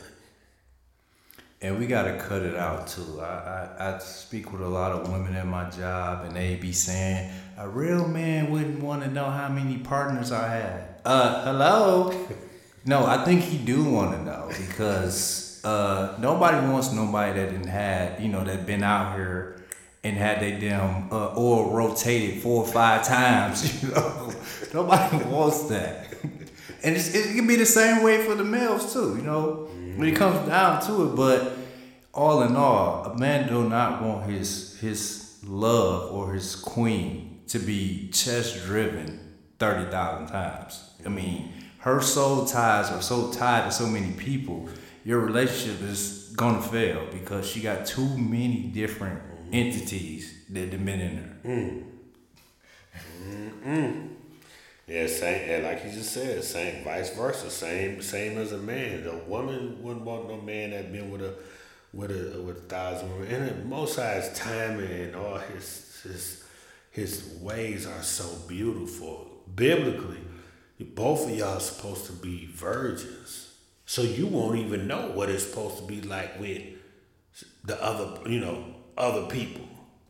And 1.64 1.78
we 1.78 1.86
gotta 1.86 2.18
cut 2.18 2.42
it 2.42 2.56
out 2.56 2.88
too. 2.88 3.22
I, 3.22 3.76
I, 3.78 3.96
I 3.96 3.98
speak 4.00 4.52
with 4.52 4.62
a 4.62 4.68
lot 4.68 4.94
of 4.94 5.12
women 5.12 5.36
at 5.36 5.46
my 5.46 5.70
job, 5.70 6.26
and 6.26 6.36
they 6.36 6.56
be 6.56 6.72
saying 6.72 7.32
a 7.58 7.70
real 7.70 8.08
man 8.08 8.50
wouldn't 8.50 8.82
want 8.82 9.04
to 9.04 9.12
know 9.12 9.30
how 9.30 9.48
many 9.48 9.78
partners 9.78 10.32
I 10.32 10.48
had. 10.48 10.96
Uh, 11.06 11.44
hello. 11.46 12.28
no, 12.86 13.06
I 13.06 13.24
think 13.26 13.44
he 13.44 13.60
do 13.60 13.84
want 13.84 14.14
to 14.14 14.24
know 14.24 14.50
because 14.58 15.51
uh, 15.64 16.16
nobody 16.20 16.66
wants 16.68 16.92
nobody 16.92 17.40
that 17.40 17.52
didn't 17.52 17.68
had, 17.68 18.22
you 18.22 18.30
know, 18.30 18.44
that 18.44 18.66
been 18.66 18.84
out 18.84 19.16
here 19.16 19.62
and 20.04 20.18
had 20.18 20.40
they 20.40 20.60
damn 20.60 21.12
uh, 21.12 21.34
oil 21.38 21.72
rotated 21.72 22.42
four 22.42 22.64
or 22.64 22.68
five 22.68 23.06
times, 23.06 23.84
you 23.84 23.90
know. 23.90 24.34
nobody 24.74 25.18
wants 25.26 25.64
that. 25.70 26.08
and 26.84 26.96
it 26.96 27.36
can 27.36 27.46
be 27.46 27.56
the 27.56 27.66
same 27.66 28.04
way 28.04 28.26
for 28.26 28.36
the 28.36 28.44
males 28.44 28.94
too, 28.94 29.16
you 29.16 29.22
know, 29.22 29.68
when 29.96 30.08
it 30.08 30.16
comes 30.16 30.48
down 30.48 30.82
to 30.88 31.12
it. 31.12 31.16
But 31.16 31.54
all 32.14 32.42
in 32.42 32.56
all, 32.56 33.06
a 33.06 33.18
man 33.18 33.48
do 33.48 33.70
not 33.70 34.02
want 34.02 34.30
his 34.30 34.80
his 34.80 35.38
love 35.44 36.12
or 36.12 36.34
his 36.34 36.56
queen 36.56 37.42
to 37.48 37.60
be 37.60 38.10
chest 38.12 38.66
driven 38.66 39.20
thirty 39.60 39.90
thousand 39.92 40.28
times. 40.28 40.90
I 41.06 41.10
mean, 41.10 41.54
her 41.80 42.02
soul 42.02 42.46
ties 42.46 42.90
are 42.92 43.02
so 43.02 43.32
tied 43.32 43.66
to 43.66 43.72
so 43.72 43.86
many 43.86 44.12
people 44.14 44.68
your 45.04 45.20
relationship 45.20 45.82
is 45.84 46.34
gonna 46.36 46.62
fail 46.62 47.08
because 47.12 47.50
she 47.50 47.62
got 47.62 47.86
too 47.86 48.18
many 48.18 48.64
different 48.74 49.22
entities 49.52 50.46
that 50.50 50.72
depend 50.72 51.20
her. 51.20 51.36
Mm. 51.46 51.84
Mm-mm. 53.24 54.10
Yeah, 54.88 55.08
same. 55.08 55.50
Yeah, 55.50 55.68
like 55.68 55.86
you 55.86 55.92
just 55.92 56.12
said, 56.12 56.44
same. 56.44 56.84
Vice 56.84 57.16
versa, 57.16 57.50
same. 57.50 58.02
Same 58.02 58.38
as 58.38 58.52
a 58.52 58.58
man. 58.58 59.04
The 59.04 59.16
woman 59.28 59.82
wouldn't 59.82 60.06
want 60.06 60.28
no 60.28 60.38
man 60.42 60.72
that 60.72 60.92
been 60.92 61.10
with 61.10 61.22
a 61.22 61.34
with 61.94 62.12
a 62.12 62.42
with 62.42 62.58
a 62.58 62.62
thousand 62.62 63.12
women. 63.20 63.44
And 63.44 63.70
most 63.70 63.96
sides 63.96 64.38
timing 64.38 64.92
and 64.92 65.16
all 65.16 65.38
his 65.38 66.02
his 66.04 66.44
his 66.92 67.38
ways 67.42 67.88
are 67.88 68.04
so 68.04 68.28
beautiful. 68.48 69.28
Biblically, 69.56 70.20
both 70.80 71.30
of 71.30 71.38
y'all 71.38 71.60
supposed 71.60 72.06
to 72.08 72.14
be 72.14 72.48
virgins. 72.48 73.51
So 73.92 74.04
you 74.04 74.26
won't 74.26 74.58
even 74.58 74.88
know 74.88 75.12
what 75.12 75.30
it's 75.30 75.46
supposed 75.46 75.80
to 75.80 75.84
be 75.84 76.00
like 76.00 76.40
with 76.40 76.62
the 77.66 77.76
other, 77.84 78.22
you 78.26 78.40
know, 78.40 78.64
other 78.98 79.26
people. 79.26 79.68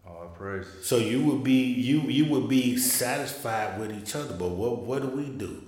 Oh, 0.08 0.30
praise. 0.36 0.68
So 0.84 0.98
you 0.98 1.26
would 1.26 1.44
be 1.44 1.64
you 1.64 2.02
you 2.02 2.26
would 2.26 2.48
be 2.48 2.78
satisfied 2.78 3.80
with 3.80 3.92
each 3.92 4.16
other, 4.16 4.36
but 4.36 4.50
what 4.50 4.84
what 4.84 5.02
do 5.02 5.08
we 5.08 5.30
do? 5.30 5.64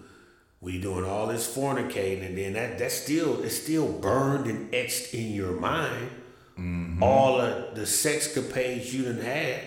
We 0.61 0.79
doing 0.79 1.05
all 1.05 1.25
this 1.25 1.51
fornicating, 1.57 2.23
and 2.23 2.37
then 2.37 2.53
that 2.53 2.77
that's 2.77 2.93
still 2.93 3.41
it's 3.41 3.59
still 3.59 3.91
burned 3.91 4.45
and 4.45 4.75
etched 4.75 5.15
in 5.15 5.31
your 5.31 5.53
mind. 5.53 6.11
Mm-hmm. 6.51 7.01
All 7.01 7.41
of 7.41 7.73
the 7.73 7.87
sex 7.87 8.31
capades 8.37 8.93
you 8.93 9.05
done 9.05 9.21
had 9.21 9.63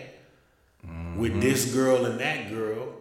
mm-hmm. 0.87 1.19
with 1.19 1.41
this 1.41 1.75
girl 1.75 2.07
and 2.07 2.21
that 2.21 2.49
girl, 2.49 2.95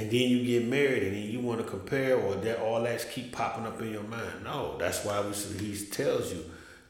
and 0.00 0.10
then 0.10 0.30
you 0.30 0.42
get 0.46 0.66
married 0.66 1.02
and 1.02 1.14
then 1.14 1.30
you 1.30 1.40
want 1.40 1.60
to 1.60 1.66
compare 1.66 2.16
or 2.16 2.34
that 2.36 2.58
all 2.58 2.82
that's 2.82 3.04
keep 3.04 3.32
popping 3.32 3.66
up 3.66 3.78
in 3.82 3.92
your 3.92 4.02
mind. 4.04 4.44
No, 4.44 4.78
that's 4.78 5.04
why 5.04 5.20
we 5.20 5.34
he 5.58 5.76
tells 5.84 6.32
you, 6.32 6.42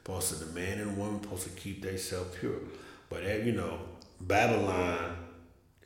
to 0.04 0.34
the 0.34 0.46
man 0.54 0.78
and 0.78 0.92
the 0.92 1.00
woman 1.00 1.20
supposed 1.20 1.42
to 1.42 1.50
keep 1.50 1.82
themselves 1.82 2.36
pure. 2.38 2.60
But 3.08 3.24
eh, 3.24 3.42
you 3.42 3.52
know, 3.52 3.80
Babylon 4.20 5.16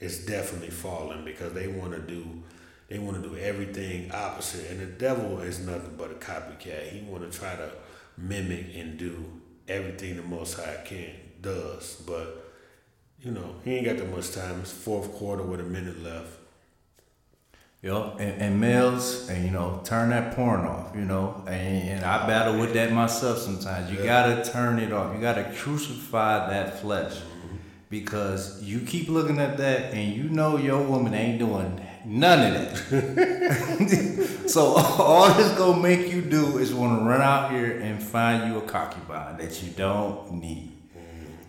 is 0.01 0.27
definitely 0.27 0.69
falling 0.69 1.25
because 1.25 1.55
they 1.55 1.67
want 1.67 1.93
to 1.93 2.01
do 2.01 2.43
they 2.89 2.99
want 2.99 3.23
to 3.23 3.27
do 3.27 3.37
everything 3.39 4.13
opposite, 4.13 4.71
and 4.71 4.81
the 4.81 4.87
devil 4.87 5.41
is 5.41 5.59
nothing 5.61 5.95
but 5.97 6.11
a 6.11 6.15
copycat. 6.15 6.91
He 6.91 7.01
want 7.11 7.31
to 7.31 7.39
try 7.39 7.57
to 7.57 7.71
mimic 8.19 8.67
and 8.75 8.99
do 8.99 9.41
everything 9.67 10.17
the 10.17 10.23
Most 10.23 10.59
High 10.59 10.83
can 10.85 11.11
does, 11.41 12.03
but 12.07 12.53
you 13.21 13.31
know 13.31 13.57
he 13.65 13.77
ain't 13.77 13.87
got 13.87 13.97
that 13.97 14.11
much 14.15 14.33
time. 14.33 14.61
It's 14.61 14.73
fourth 14.73 15.11
quarter 15.15 15.43
with 15.43 15.61
a 15.61 15.65
minute 15.65 16.03
left 16.03 16.44
know, 17.91 18.17
and, 18.19 18.41
and, 18.41 18.61
males, 18.61 19.29
and 19.29 19.45
you 19.45 19.51
know, 19.51 19.81
turn 19.85 20.11
that 20.11 20.35
porn 20.35 20.61
off, 20.61 20.95
you 20.95 21.03
know, 21.03 21.43
and, 21.47 21.89
and 21.89 22.05
I 22.05 22.27
battle 22.27 22.59
with 22.59 22.73
that 22.75 22.93
myself 22.93 23.39
sometimes. 23.39 23.91
You 23.91 23.99
yeah. 23.99 24.07
gotta 24.07 24.51
turn 24.51 24.79
it 24.79 24.93
off. 24.93 25.15
You 25.15 25.21
gotta 25.21 25.53
crucify 25.55 26.49
that 26.51 26.81
flesh 26.81 27.21
because 27.91 28.63
you 28.63 28.81
keep 28.81 29.09
looking 29.09 29.39
at 29.39 29.57
that 29.59 29.93
and 29.93 30.13
you 30.15 30.25
know 30.25 30.57
your 30.57 30.83
woman 30.83 31.15
ain't 31.15 31.39
doing 31.39 31.81
none 32.05 32.55
of 32.55 32.89
that. 32.91 34.45
so 34.47 34.63
all 34.77 35.39
it's 35.39 35.57
gonna 35.57 35.83
make 35.83 36.11
you 36.11 36.23
do 36.23 36.59
is 36.59 36.73
want 36.75 36.99
to 36.99 37.05
run 37.05 37.21
out 37.21 37.51
here 37.51 37.79
and 37.81 38.03
find 38.03 38.51
you 38.51 38.59
a 38.59 38.63
concubine 38.63 39.37
that 39.39 39.63
you 39.63 39.71
don't 39.71 40.33
need. 40.33 40.73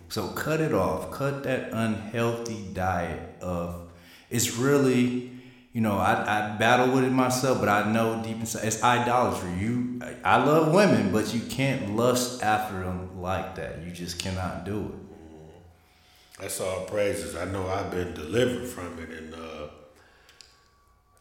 So 0.08 0.28
cut 0.28 0.60
it 0.60 0.72
off. 0.72 1.10
Cut 1.10 1.42
that 1.44 1.72
unhealthy 1.72 2.64
diet 2.72 3.40
of. 3.40 3.90
It's 4.30 4.56
really 4.56 5.35
you 5.76 5.82
know, 5.82 5.98
I, 5.98 6.54
I 6.54 6.56
battle 6.56 6.94
with 6.94 7.04
it 7.04 7.12
myself, 7.12 7.60
but 7.60 7.68
I 7.68 7.92
know 7.92 8.22
deep 8.22 8.40
inside 8.40 8.64
it's 8.64 8.82
idolatry. 8.82 9.52
You, 9.58 10.00
I 10.24 10.42
love 10.42 10.72
women, 10.72 11.12
but 11.12 11.34
you 11.34 11.40
can't 11.40 11.94
lust 11.94 12.42
after 12.42 12.82
them 12.82 13.20
like 13.20 13.56
that. 13.56 13.82
You 13.84 13.90
just 13.90 14.18
cannot 14.18 14.64
do 14.64 14.86
it. 14.86 16.40
That's 16.40 16.62
all 16.62 16.86
praises. 16.86 17.36
I 17.36 17.44
know 17.44 17.68
I've 17.68 17.90
been 17.90 18.14
delivered 18.14 18.66
from 18.66 18.98
it 19.00 19.10
and 19.10 19.34
uh, 19.34 19.68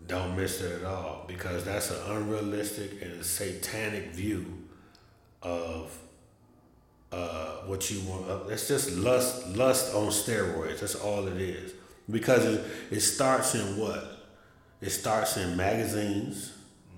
don't 0.07 0.37
miss 0.37 0.61
it 0.61 0.83
at 0.83 0.85
all 0.85 1.25
because 1.27 1.65
that's 1.65 1.91
an 1.91 1.97
unrealistic 2.11 3.01
and 3.01 3.25
satanic 3.25 4.13
view 4.13 4.69
of 5.41 5.99
uh, 7.11 7.57
what 7.65 7.91
you 7.91 7.99
want. 8.09 8.29
Uh, 8.29 8.39
it's 8.47 8.69
just 8.69 8.95
lust, 8.95 9.49
lust 9.57 9.93
on 9.93 10.07
steroids. 10.11 10.79
That's 10.79 10.95
all 10.95 11.27
it 11.27 11.41
is. 11.41 11.73
Because 12.09 12.45
it, 12.45 12.65
it 12.89 13.01
starts 13.01 13.53
in 13.53 13.77
what? 13.77 14.14
It 14.81 14.89
starts 14.89 15.37
in 15.37 15.55
magazines. 15.55 16.51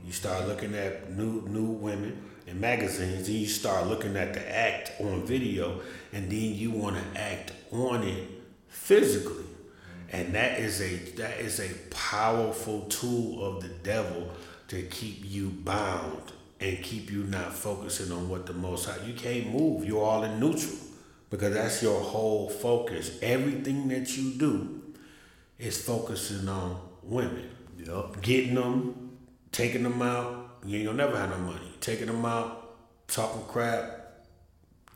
You 0.03 0.11
start 0.11 0.47
looking 0.47 0.73
at 0.73 1.11
new 1.11 1.43
new 1.47 1.65
women 1.65 2.23
in 2.47 2.59
magazines, 2.59 3.27
and 3.27 3.37
you 3.37 3.47
start 3.47 3.87
looking 3.87 4.15
at 4.15 4.33
the 4.33 4.55
act 4.55 4.99
on 4.99 5.25
video, 5.25 5.81
and 6.11 6.29
then 6.29 6.55
you 6.55 6.71
want 6.71 6.95
to 6.95 7.19
act 7.19 7.51
on 7.71 8.03
it 8.03 8.29
physically. 8.67 9.43
And 10.11 10.33
that 10.33 10.59
is 10.59 10.81
a 10.81 10.95
that 11.17 11.39
is 11.39 11.59
a 11.59 11.69
powerful 11.89 12.81
tool 12.89 13.45
of 13.45 13.61
the 13.61 13.69
devil 13.69 14.29
to 14.69 14.81
keep 14.83 15.19
you 15.23 15.49
bound 15.49 16.31
and 16.59 16.81
keep 16.81 17.11
you 17.11 17.23
not 17.25 17.53
focusing 17.53 18.11
on 18.11 18.27
what 18.27 18.45
the 18.47 18.53
most 18.53 18.89
high. 18.89 19.05
You 19.05 19.13
can't 19.13 19.51
move. 19.53 19.85
You're 19.85 20.03
all 20.03 20.23
in 20.23 20.39
neutral 20.39 20.77
because 21.29 21.53
that's 21.53 21.83
your 21.83 21.99
whole 21.99 22.49
focus. 22.49 23.19
Everything 23.21 23.87
that 23.89 24.17
you 24.17 24.31
do 24.31 24.81
is 25.59 25.83
focusing 25.83 26.47
on 26.49 26.79
women. 27.03 27.51
Yep. 27.88 28.21
Getting 28.21 28.56
them, 28.56 29.17
taking 29.52 29.84
them 29.84 30.02
out. 30.02 30.60
You 30.65 30.78
ain't 30.78 30.88
gonna 30.88 30.97
never 30.97 31.17
have 31.17 31.30
no 31.30 31.38
money. 31.38 31.71
Taking 31.80 32.08
them 32.08 32.26
out, 32.26 32.76
talking 33.08 33.43
crap, 33.47 34.26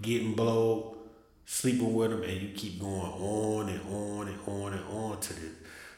getting 0.01 0.33
blowed, 0.33 0.97
sleeping 1.45 1.93
with 1.93 2.11
them, 2.11 2.23
and 2.23 2.41
you 2.41 2.49
keep 2.49 2.79
going 2.79 2.99
on 2.99 3.69
and 3.69 3.81
on 3.93 4.27
and 4.27 4.39
on 4.45 4.73
and 4.73 4.85
on 4.89 5.19
to 5.21 5.33
the 5.33 5.49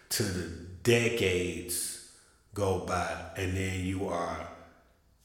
to 0.10 0.24
the 0.24 0.50
decades 0.84 2.12
go 2.54 2.80
by, 2.80 3.32
and 3.38 3.58
then 3.58 3.84
you 3.86 4.08
are 4.08 4.48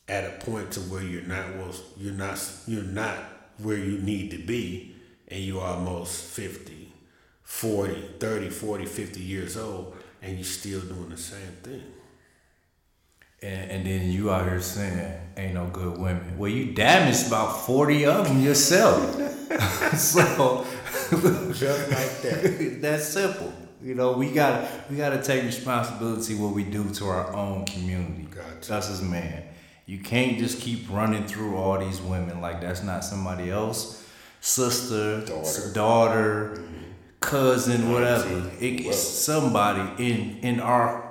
at 0.08 0.24
a 0.24 0.44
point 0.44 0.72
to 0.72 0.80
where 0.80 1.02
you're 1.02 1.22
not 1.22 1.54
well, 1.56 1.74
you're 1.98 2.14
not 2.14 2.42
you're 2.66 2.82
not 2.82 3.18
where 3.58 3.76
you 3.76 3.98
need 3.98 4.30
to 4.30 4.38
be, 4.38 4.94
and 5.26 5.40
you 5.40 5.60
are 5.60 5.74
almost 5.74 6.24
50, 6.24 6.92
40, 7.42 8.00
30, 8.18 8.48
40, 8.48 8.86
50 8.86 9.20
years 9.20 9.56
old, 9.58 9.97
and 10.22 10.36
you're 10.36 10.44
still 10.44 10.80
doing 10.80 11.10
the 11.10 11.16
same 11.16 11.52
thing. 11.62 11.82
And, 13.40 13.70
and 13.70 13.86
then 13.86 14.10
you 14.10 14.32
out 14.32 14.48
here 14.48 14.60
saying 14.60 15.20
ain't 15.36 15.54
no 15.54 15.66
good 15.66 15.96
women. 15.96 16.36
Well, 16.36 16.50
you 16.50 16.72
damaged 16.72 17.28
about 17.28 17.64
forty 17.64 18.04
of 18.04 18.26
them 18.26 18.40
yourself. 18.42 19.14
so 19.96 20.66
just 21.52 21.90
like 21.90 22.22
that. 22.22 22.78
that's 22.82 23.04
simple. 23.04 23.52
You 23.80 23.94
know, 23.94 24.12
we 24.12 24.32
got 24.32 24.68
we 24.90 24.96
got 24.96 25.10
to 25.10 25.22
take 25.22 25.44
responsibility 25.44 26.34
what 26.34 26.52
we 26.52 26.64
do 26.64 26.90
to 26.94 27.06
our 27.06 27.32
own 27.32 27.64
community. 27.64 28.26
Gotcha. 28.28 28.74
Us 28.74 28.90
as 28.90 29.02
man, 29.02 29.44
you 29.86 30.00
can't 30.00 30.38
just 30.38 30.60
keep 30.60 30.90
running 30.90 31.24
through 31.26 31.56
all 31.56 31.78
these 31.78 32.00
women 32.00 32.40
like 32.40 32.60
that's 32.60 32.82
not 32.82 33.04
somebody 33.04 33.50
else, 33.50 34.04
sister, 34.40 35.24
Daughter. 35.24 35.72
daughter, 35.72 36.54
mm-hmm. 36.56 36.77
Cousin, 37.20 37.92
whatever. 37.92 38.50
It, 38.60 38.86
it's 38.86 38.98
somebody 38.98 40.04
in 40.04 40.38
in 40.42 40.60
our 40.60 41.08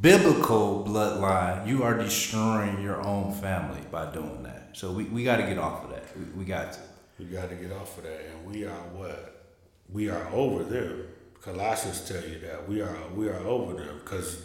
biblical 0.00 0.84
bloodline. 0.88 1.66
You 1.66 1.82
are 1.82 1.96
destroying 1.96 2.82
your 2.82 3.04
own 3.06 3.32
family 3.32 3.80
by 3.90 4.12
doing 4.12 4.42
that. 4.44 4.70
So 4.74 4.92
we, 4.92 5.04
we 5.04 5.24
got 5.24 5.36
to 5.36 5.42
get 5.42 5.58
off 5.58 5.84
of 5.84 5.90
that. 5.90 6.04
We, 6.16 6.24
we 6.40 6.44
got 6.44 6.72
to. 6.74 6.80
We 7.18 7.26
got 7.26 7.50
to 7.50 7.54
get 7.54 7.70
off 7.72 7.98
of 7.98 8.04
that, 8.04 8.20
and 8.26 8.52
we 8.52 8.64
are 8.64 8.82
what? 8.94 9.44
We 9.88 10.08
are 10.08 10.26
over 10.32 10.64
them. 10.64 11.06
Colossians 11.40 12.08
tell 12.08 12.22
you 12.24 12.38
that 12.40 12.68
we 12.68 12.80
are 12.80 12.96
we 13.14 13.28
are 13.28 13.46
over 13.46 13.74
them 13.74 14.00
because 14.02 14.36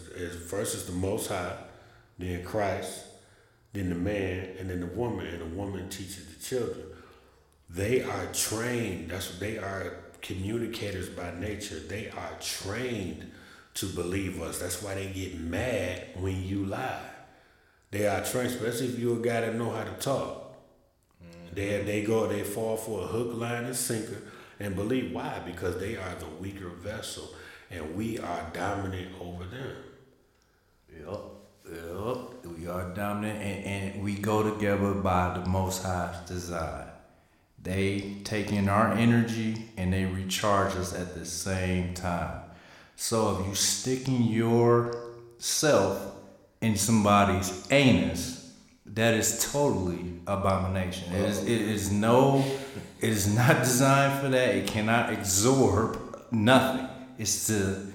first 0.48 0.74
is 0.74 0.84
the 0.86 0.92
Most 0.92 1.28
High, 1.28 1.56
then 2.18 2.44
Christ, 2.44 3.04
then 3.72 3.88
the 3.88 3.94
man, 3.94 4.56
and 4.58 4.68
then 4.68 4.80
the 4.80 4.86
woman, 4.86 5.26
and 5.26 5.40
the 5.40 5.56
woman 5.56 5.88
teaches 5.88 6.26
the 6.26 6.42
children. 6.44 6.86
They 7.70 8.02
are 8.02 8.26
trained. 8.32 9.10
That's 9.10 9.30
what 9.30 9.40
they 9.40 9.58
are 9.58 9.94
communicators 10.22 11.08
by 11.08 11.32
nature. 11.38 11.78
They 11.78 12.10
are 12.10 12.36
trained 12.40 13.30
to 13.74 13.86
believe 13.86 14.42
us. 14.42 14.58
That's 14.58 14.82
why 14.82 14.94
they 14.94 15.06
get 15.06 15.38
mad 15.38 16.08
when 16.16 16.44
you 16.44 16.64
lie. 16.64 17.00
They 17.90 18.06
are 18.06 18.24
trained, 18.24 18.48
especially 18.48 18.88
if 18.88 18.98
you're 18.98 19.18
a 19.18 19.22
guy 19.22 19.40
that 19.40 19.54
know 19.54 19.70
how 19.70 19.84
to 19.84 19.92
talk. 19.92 20.44
They 21.52 21.82
they 21.82 22.02
go 22.02 22.26
they 22.26 22.42
fall 22.42 22.76
for 22.76 23.02
a 23.02 23.06
hook, 23.06 23.34
line, 23.34 23.64
and 23.64 23.76
sinker, 23.76 24.22
and 24.60 24.76
believe 24.76 25.12
why? 25.12 25.40
Because 25.44 25.78
they 25.78 25.96
are 25.96 26.14
the 26.18 26.26
weaker 26.40 26.68
vessel, 26.68 27.34
and 27.70 27.96
we 27.96 28.18
are 28.18 28.50
dominant 28.52 29.14
over 29.20 29.44
them. 29.44 29.76
Yep. 30.92 31.20
Yep. 31.70 32.56
We 32.58 32.66
are 32.66 32.94
dominant 32.94 33.42
and, 33.42 33.64
and 33.64 34.02
we 34.02 34.14
go 34.14 34.42
together 34.42 34.94
by 34.94 35.38
the 35.38 35.48
Most 35.48 35.82
High's 35.82 36.28
design. 36.28 36.86
They 37.62 38.14
take 38.24 38.52
in 38.52 38.68
our 38.68 38.92
energy 38.92 39.70
and 39.76 39.92
they 39.92 40.04
recharge 40.04 40.76
us 40.76 40.94
at 40.94 41.14
the 41.14 41.24
same 41.24 41.94
time. 41.94 42.40
So 42.96 43.38
if 43.38 43.46
you 43.46 43.54
sticking 43.54 44.24
yourself 44.24 46.14
in 46.60 46.76
somebody's 46.76 47.66
anus, 47.70 48.38
that 48.86 49.14
is 49.14 49.50
totally 49.52 50.14
abomination. 50.26 51.12
It 51.14 51.24
is, 51.28 51.42
it 51.44 51.60
is 51.60 51.92
no, 51.92 52.44
it 53.00 53.10
is 53.10 53.32
not 53.32 53.58
designed 53.64 54.20
for 54.20 54.28
that. 54.28 54.54
It 54.54 54.66
cannot 54.66 55.12
absorb 55.12 56.24
nothing. 56.30 56.88
It's 57.18 57.46
to 57.48 57.92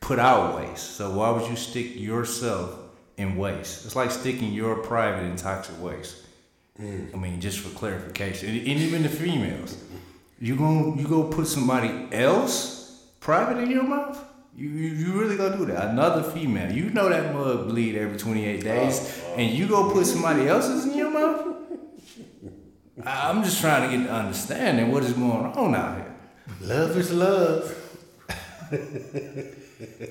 put 0.00 0.18
out 0.18 0.56
waste. 0.56 0.96
So 0.96 1.10
why 1.12 1.30
would 1.30 1.48
you 1.48 1.56
stick 1.56 1.96
yourself 1.96 2.76
in 3.16 3.36
waste? 3.36 3.86
It's 3.86 3.96
like 3.96 4.10
sticking 4.10 4.52
your 4.52 4.76
private 4.82 5.24
in 5.24 5.36
toxic 5.36 5.80
waste. 5.80 6.21
Mm. 6.80 7.14
I 7.14 7.18
mean, 7.18 7.40
just 7.40 7.58
for 7.58 7.68
clarification, 7.76 8.48
and, 8.48 8.58
and 8.58 8.80
even 8.80 9.02
the 9.02 9.08
females, 9.08 9.76
you 10.38 10.56
going 10.56 10.98
you 10.98 11.06
go 11.06 11.24
put 11.24 11.46
somebody 11.46 12.08
else 12.12 13.04
private 13.20 13.58
in 13.62 13.70
your 13.70 13.82
mouth? 13.82 14.18
You, 14.56 14.68
you 14.68 14.88
you 14.88 15.12
really 15.20 15.36
gonna 15.36 15.56
do 15.56 15.66
that? 15.66 15.90
Another 15.90 16.22
female, 16.22 16.72
you 16.72 16.90
know 16.90 17.08
that 17.08 17.34
mug 17.34 17.68
bleed 17.68 17.96
every 17.96 18.18
twenty 18.18 18.46
eight 18.46 18.60
oh, 18.60 18.64
days, 18.64 19.22
oh. 19.26 19.34
and 19.34 19.50
you 19.52 19.68
go 19.68 19.90
put 19.90 20.06
somebody 20.06 20.48
else's 20.48 20.86
in 20.86 20.96
your 20.96 21.10
mouth? 21.10 21.56
I- 23.04 23.30
I'm 23.30 23.44
just 23.44 23.60
trying 23.60 23.90
to 23.90 23.96
get 23.96 24.06
the 24.06 24.12
understanding 24.12 24.90
what 24.90 25.04
is 25.04 25.12
going 25.12 25.46
on 25.46 25.74
out 25.74 25.96
here. 25.96 26.14
Love 26.62 26.96
is 26.96 27.12
love. 27.12 27.78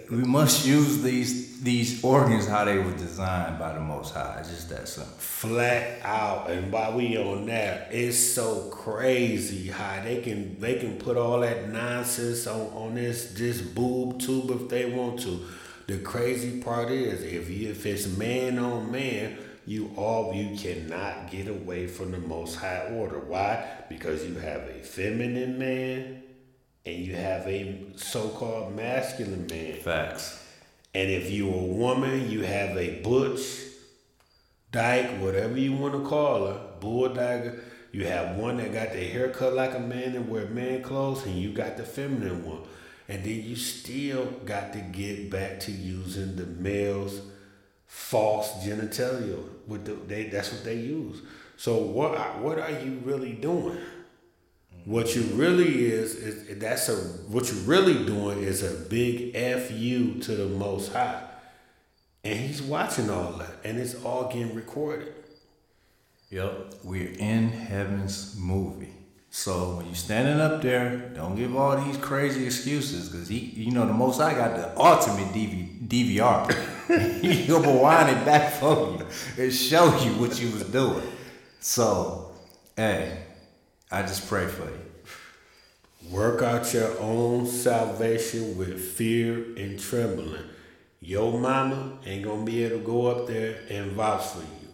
We 0.10 0.24
must 0.24 0.66
use 0.66 1.02
these 1.02 1.62
these 1.62 2.04
organs 2.04 2.48
how 2.48 2.66
they 2.66 2.78
were 2.78 2.96
designed 2.98 3.60
by 3.60 3.74
the 3.74 3.80
Most 3.80 4.14
High. 4.14 4.38
It's 4.40 4.50
just 4.50 4.70
that 4.70 4.88
simple. 4.88 5.14
flat 5.18 6.00
out 6.04 6.50
and 6.52 6.72
while 6.72 6.94
we 6.96 7.18
on 7.18 7.48
that 7.48 7.88
it's 7.92 8.18
so 8.18 8.70
crazy 8.70 9.68
how 9.70 10.02
they 10.04 10.22
can 10.22 10.60
they 10.60 10.76
can 10.76 10.98
put 10.98 11.18
all 11.18 11.40
that 11.40 11.70
nonsense 11.70 12.46
on, 12.48 12.68
on 12.74 12.96
this 12.96 13.34
this 13.34 13.62
boob 13.62 14.20
tube 14.20 14.52
if 14.52 14.70
they 14.70 14.86
want 14.92 15.20
to 15.20 15.40
the 15.88 15.98
crazy 16.00 16.62
part 16.62 16.90
is 16.92 17.24
if 17.24 17.50
you 17.50 17.70
if 17.70 17.86
it's 17.86 18.08
man 18.18 18.60
on 18.60 18.92
man 18.92 19.36
you 19.66 19.92
all 19.96 20.34
you 20.34 20.56
cannot 20.58 21.32
get 21.32 21.48
away 21.48 21.88
from 21.88 22.12
the 22.12 22.20
most 22.20 22.56
high 22.56 22.88
order 22.94 23.20
why 23.20 23.64
because 23.90 24.24
you 24.28 24.36
have 24.36 24.62
a 24.62 24.80
feminine 24.84 25.58
man 25.58 26.22
and 26.86 26.96
you 26.96 27.16
have 27.16 27.48
a 27.48 27.86
so-called 27.96 28.76
masculine 28.76 29.48
man 29.48 29.76
Facts. 29.76 30.44
and 30.94 31.10
if 31.10 31.30
you're 31.30 31.54
a 31.54 31.58
woman, 31.58 32.30
you 32.30 32.42
have 32.42 32.76
a 32.76 33.02
butch, 33.02 33.42
dyke, 34.72 35.20
whatever 35.20 35.58
you 35.58 35.74
want 35.74 35.94
to 35.94 36.08
call 36.08 36.48
her, 36.48 36.60
bulldogger. 36.80 37.60
You 37.92 38.06
have 38.06 38.38
one 38.38 38.58
that 38.58 38.72
got 38.72 38.94
the 38.94 39.04
haircut 39.04 39.54
like 39.54 39.76
a 39.76 39.80
man 39.80 40.16
and 40.16 40.30
wear 40.30 40.46
man 40.48 40.82
clothes, 40.82 41.26
and 41.26 41.36
you 41.36 41.52
got 41.52 41.76
the 41.78 41.84
feminine 41.84 42.46
one. 42.46 42.62
And 43.10 43.24
then 43.24 43.44
you 43.44 43.58
still 43.58 44.26
got 44.46 44.72
to 44.74 44.80
get 44.80 45.30
back 45.30 45.60
to 45.62 45.72
using 45.72 46.38
the 46.38 46.46
male's 46.46 47.20
false 47.86 48.54
genitalia. 48.66 49.44
With 49.68 49.84
the, 49.86 49.94
they, 50.08 50.30
that's 50.30 50.54
what 50.54 50.64
they 50.64 50.76
use. 50.76 51.22
So 51.58 51.78
what 51.78 52.40
what 52.40 52.58
are 52.60 52.72
you 52.72 53.02
really 53.04 53.34
doing? 53.34 53.78
What 54.86 55.16
you 55.16 55.22
really 55.34 55.86
is 55.92 56.16
is 56.16 56.58
that's 56.60 56.90
a 56.90 56.96
what 56.96 57.52
you're 57.52 57.62
really 57.64 58.06
doing 58.06 58.42
is 58.42 58.64
a 58.64 58.90
big 58.90 59.36
f 59.36 59.72
you 59.72 60.16
to 60.22 60.36
the 60.36 60.48
Most 60.48 60.94
High, 60.94 61.22
and 62.24 62.40
He's 62.40 62.62
watching 62.62 63.10
all 63.10 63.34
that, 63.34 63.58
and 63.64 63.80
it's 63.80 64.04
all 64.04 64.28
getting 64.28 64.56
recorded. 64.56 65.14
Yep. 66.32 66.76
We're 66.84 67.12
in 67.12 67.50
heaven's 67.50 68.38
movie. 68.38 68.94
So 69.34 69.78
when 69.78 69.88
you 69.88 69.96
standing 69.96 70.42
up 70.42 70.62
there, 70.62 71.10
don't 71.16 71.36
give 71.36 71.56
all 71.56 71.78
these 71.78 71.98
crazy 71.98 72.46
excuses, 72.46 73.08
cause 73.10 73.28
he, 73.30 73.38
you 73.38 73.72
know, 73.72 73.86
the 73.86 73.94
most 73.94 74.20
I 74.20 74.34
got 74.34 74.58
the 74.58 74.78
ultimate 74.78 75.34
DV, 75.34 75.88
DVR. 75.88 77.22
he 77.22 77.48
gonna 77.48 77.72
wind 77.72 78.10
it 78.10 78.26
back 78.26 78.54
for 78.54 78.98
you 78.98 79.08
and 79.42 79.54
show 79.54 79.86
you 80.00 80.12
what 80.14 80.42
you 80.42 80.52
was 80.52 80.64
doing. 80.64 81.04
So, 81.60 82.32
hey, 82.76 83.26
I 83.94 84.04
just 84.04 84.30
pray 84.30 84.48
for 84.48 84.64
you. 84.64 84.80
Work 86.10 86.42
out 86.42 86.74
your 86.74 86.98
own 86.98 87.46
salvation 87.46 88.58
with 88.58 88.80
fear 88.80 89.34
and 89.58 89.78
trembling. 89.78 90.46
Your 91.02 91.38
mama 91.38 92.00
ain't 92.06 92.24
gonna 92.24 92.46
be 92.46 92.64
able 92.64 92.78
to 92.78 92.86
go 92.86 93.08
up 93.08 93.28
there 93.28 93.60
and 93.70 93.92
vouch 93.92 94.28
for 94.28 94.40
you. 94.40 94.70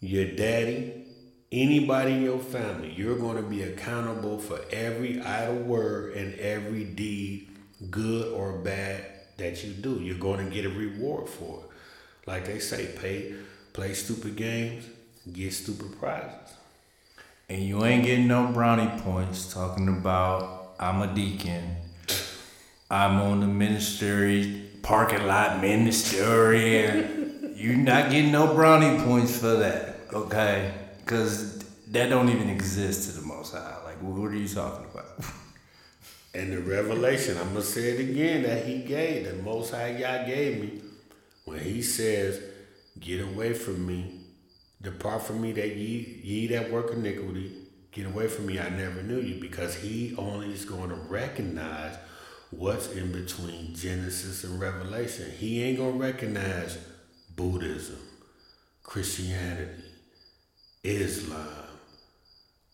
Your 0.00 0.36
daddy, 0.36 1.06
anybody 1.50 2.12
in 2.12 2.22
your 2.24 2.38
family, 2.38 2.92
you're 2.92 3.18
gonna 3.18 3.40
be 3.42 3.62
accountable 3.62 4.38
for 4.38 4.60
every 4.70 5.18
idle 5.20 5.62
word 5.62 6.14
and 6.14 6.34
every 6.34 6.84
deed, 6.84 7.48
good 7.90 8.34
or 8.34 8.58
bad, 8.58 9.02
that 9.38 9.64
you 9.64 9.72
do. 9.72 9.94
You're 9.94 10.18
gonna 10.18 10.50
get 10.50 10.66
a 10.66 10.68
reward 10.68 11.30
for 11.30 11.60
it. 11.60 12.28
Like 12.28 12.44
they 12.44 12.58
say, 12.58 12.94
pay, 13.00 13.34
play 13.72 13.94
stupid 13.94 14.36
games, 14.36 14.84
get 15.32 15.54
stupid 15.54 15.98
prizes. 15.98 16.55
And 17.48 17.62
you 17.62 17.84
ain't 17.84 18.04
getting 18.04 18.26
no 18.26 18.48
brownie 18.48 19.00
points 19.02 19.52
talking 19.52 19.88
about 19.88 20.74
I'm 20.80 21.00
a 21.00 21.14
deacon. 21.14 21.76
I'm 22.90 23.20
on 23.20 23.40
the 23.40 23.46
ministry 23.46 24.66
parking 24.82 25.26
lot 25.26 25.60
ministry. 25.60 27.06
You're 27.54 27.76
not 27.76 28.10
getting 28.10 28.32
no 28.32 28.52
brownie 28.54 29.02
points 29.02 29.38
for 29.38 29.56
that, 29.56 29.96
okay? 30.12 30.72
Because 30.98 31.58
that 31.88 32.08
don't 32.08 32.28
even 32.28 32.50
exist 32.50 33.10
to 33.10 33.20
the 33.20 33.26
Most 33.26 33.54
High. 33.54 33.76
Like, 33.84 33.96
what 34.02 34.30
are 34.30 34.34
you 34.34 34.48
talking 34.48 34.86
about? 34.92 35.06
And 36.34 36.52
the 36.52 36.60
revelation, 36.60 37.38
I'm 37.38 37.54
gonna 37.54 37.62
say 37.62 37.92
it 37.92 38.10
again, 38.10 38.42
that 38.42 38.66
he 38.66 38.82
gave, 38.82 39.24
the 39.24 39.42
Most 39.42 39.70
High 39.70 39.94
God 39.98 40.26
gave 40.26 40.60
me, 40.60 40.82
when 41.46 41.60
he 41.60 41.80
says, 41.80 42.42
"Get 43.00 43.22
away 43.22 43.54
from 43.54 43.86
me, 43.86 44.15
depart 44.80 45.22
from 45.22 45.40
me, 45.40 45.52
that 45.52 45.76
ye 45.76 46.20
ye 46.22 46.46
that 46.48 46.70
work 46.70 46.92
iniquity, 46.92 47.52
get 47.92 48.06
away 48.06 48.28
from 48.28 48.46
me, 48.46 48.58
I 48.58 48.68
never 48.68 49.02
knew 49.02 49.20
you," 49.20 49.40
because 49.40 49.76
he 49.76 50.14
only 50.16 50.52
is 50.52 50.64
going 50.64 50.90
to 50.90 50.96
recognize 50.96 51.96
what's 52.50 52.90
in 52.92 53.12
between 53.12 53.74
Genesis 53.74 54.44
and 54.44 54.60
Revelation. 54.60 55.30
He 55.30 55.62
ain't 55.62 55.78
gonna 55.78 55.92
recognize 55.92 56.78
Buddhism, 57.34 57.98
Christianity, 58.82 59.82
Islam, 60.84 61.64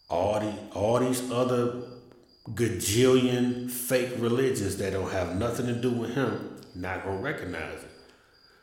all 0.08 0.40
the 0.40 0.52
all 0.74 1.00
these 1.00 1.30
other 1.30 1.82
gajillion 2.50 3.70
fake 3.70 4.10
religions 4.18 4.76
that 4.76 4.92
don't 4.92 5.10
have 5.10 5.36
nothing 5.36 5.66
to 5.66 5.74
do 5.74 5.90
with 5.90 6.14
him, 6.14 6.56
not 6.74 7.04
gonna 7.04 7.20
recognize 7.20 7.82
it. 7.82 7.91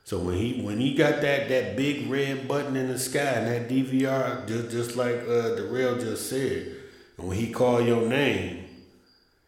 So 0.09 0.17
when 0.17 0.37
he 0.37 0.63
when 0.63 0.79
he 0.79 0.95
got 0.95 1.21
that 1.21 1.49
that 1.49 1.77
big 1.77 2.09
red 2.09 2.47
button 2.47 2.75
in 2.75 2.87
the 2.87 2.97
sky 2.97 3.19
and 3.19 3.47
that 3.47 3.69
DVR, 3.69 4.47
just 4.47 4.71
just 4.71 4.95
like 4.95 5.17
uh, 5.17 5.53
the 5.53 5.69
rail 5.69 5.99
just 5.99 6.27
said, 6.31 6.77
and 7.15 7.27
when 7.27 7.37
he 7.37 7.51
called 7.51 7.85
your 7.85 8.07
name, 8.07 8.65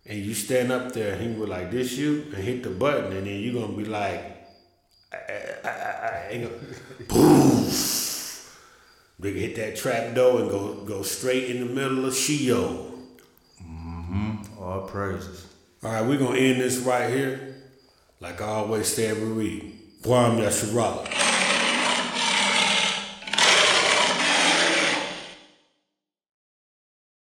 and 0.06 0.19
you 0.19 0.36
stand 0.36 0.71
up 0.71 0.91
there, 0.91 1.17
he 1.17 1.30
was 1.30 1.50
like, 1.50 1.71
"This 1.71 1.97
you," 1.97 2.28
and 2.36 2.43
hit 2.43 2.62
the 2.62 2.69
button, 2.69 3.12
and 3.12 3.26
then 3.26 3.39
you're 3.39 3.60
gonna 3.60 3.76
be 3.76 3.86
like, 3.86 4.21
I, 5.12 5.17
I, 5.65 5.67
I, 5.67 6.28
I, 6.30 6.50
boom. 7.10 7.65
They 9.17 9.34
hit 9.34 9.56
that 9.56 9.78
trap 9.78 10.13
door 10.13 10.41
and 10.41 10.52
go 10.52 10.76
go 10.86 11.02
straight 11.02 11.50
in 11.50 11.65
the 11.65 11.74
middle 11.74 12.06
of 12.06 12.15
Sheol. 12.15 13.00
Mm-hmm. 13.60 14.62
All 14.62 14.82
praises. 14.82 15.47
All 15.84 15.91
right, 15.91 16.06
we're 16.06 16.19
gonna 16.19 16.38
end 16.38 16.62
this 16.62 16.78
right 16.78 17.12
here. 17.12 17.56
Like 18.19 18.39
I 18.41 18.45
always 18.45 18.86
say 18.86 19.08
every 19.08 19.34
week. 19.34 19.81
Guam 20.01 20.37
Yasharala. 20.37 21.31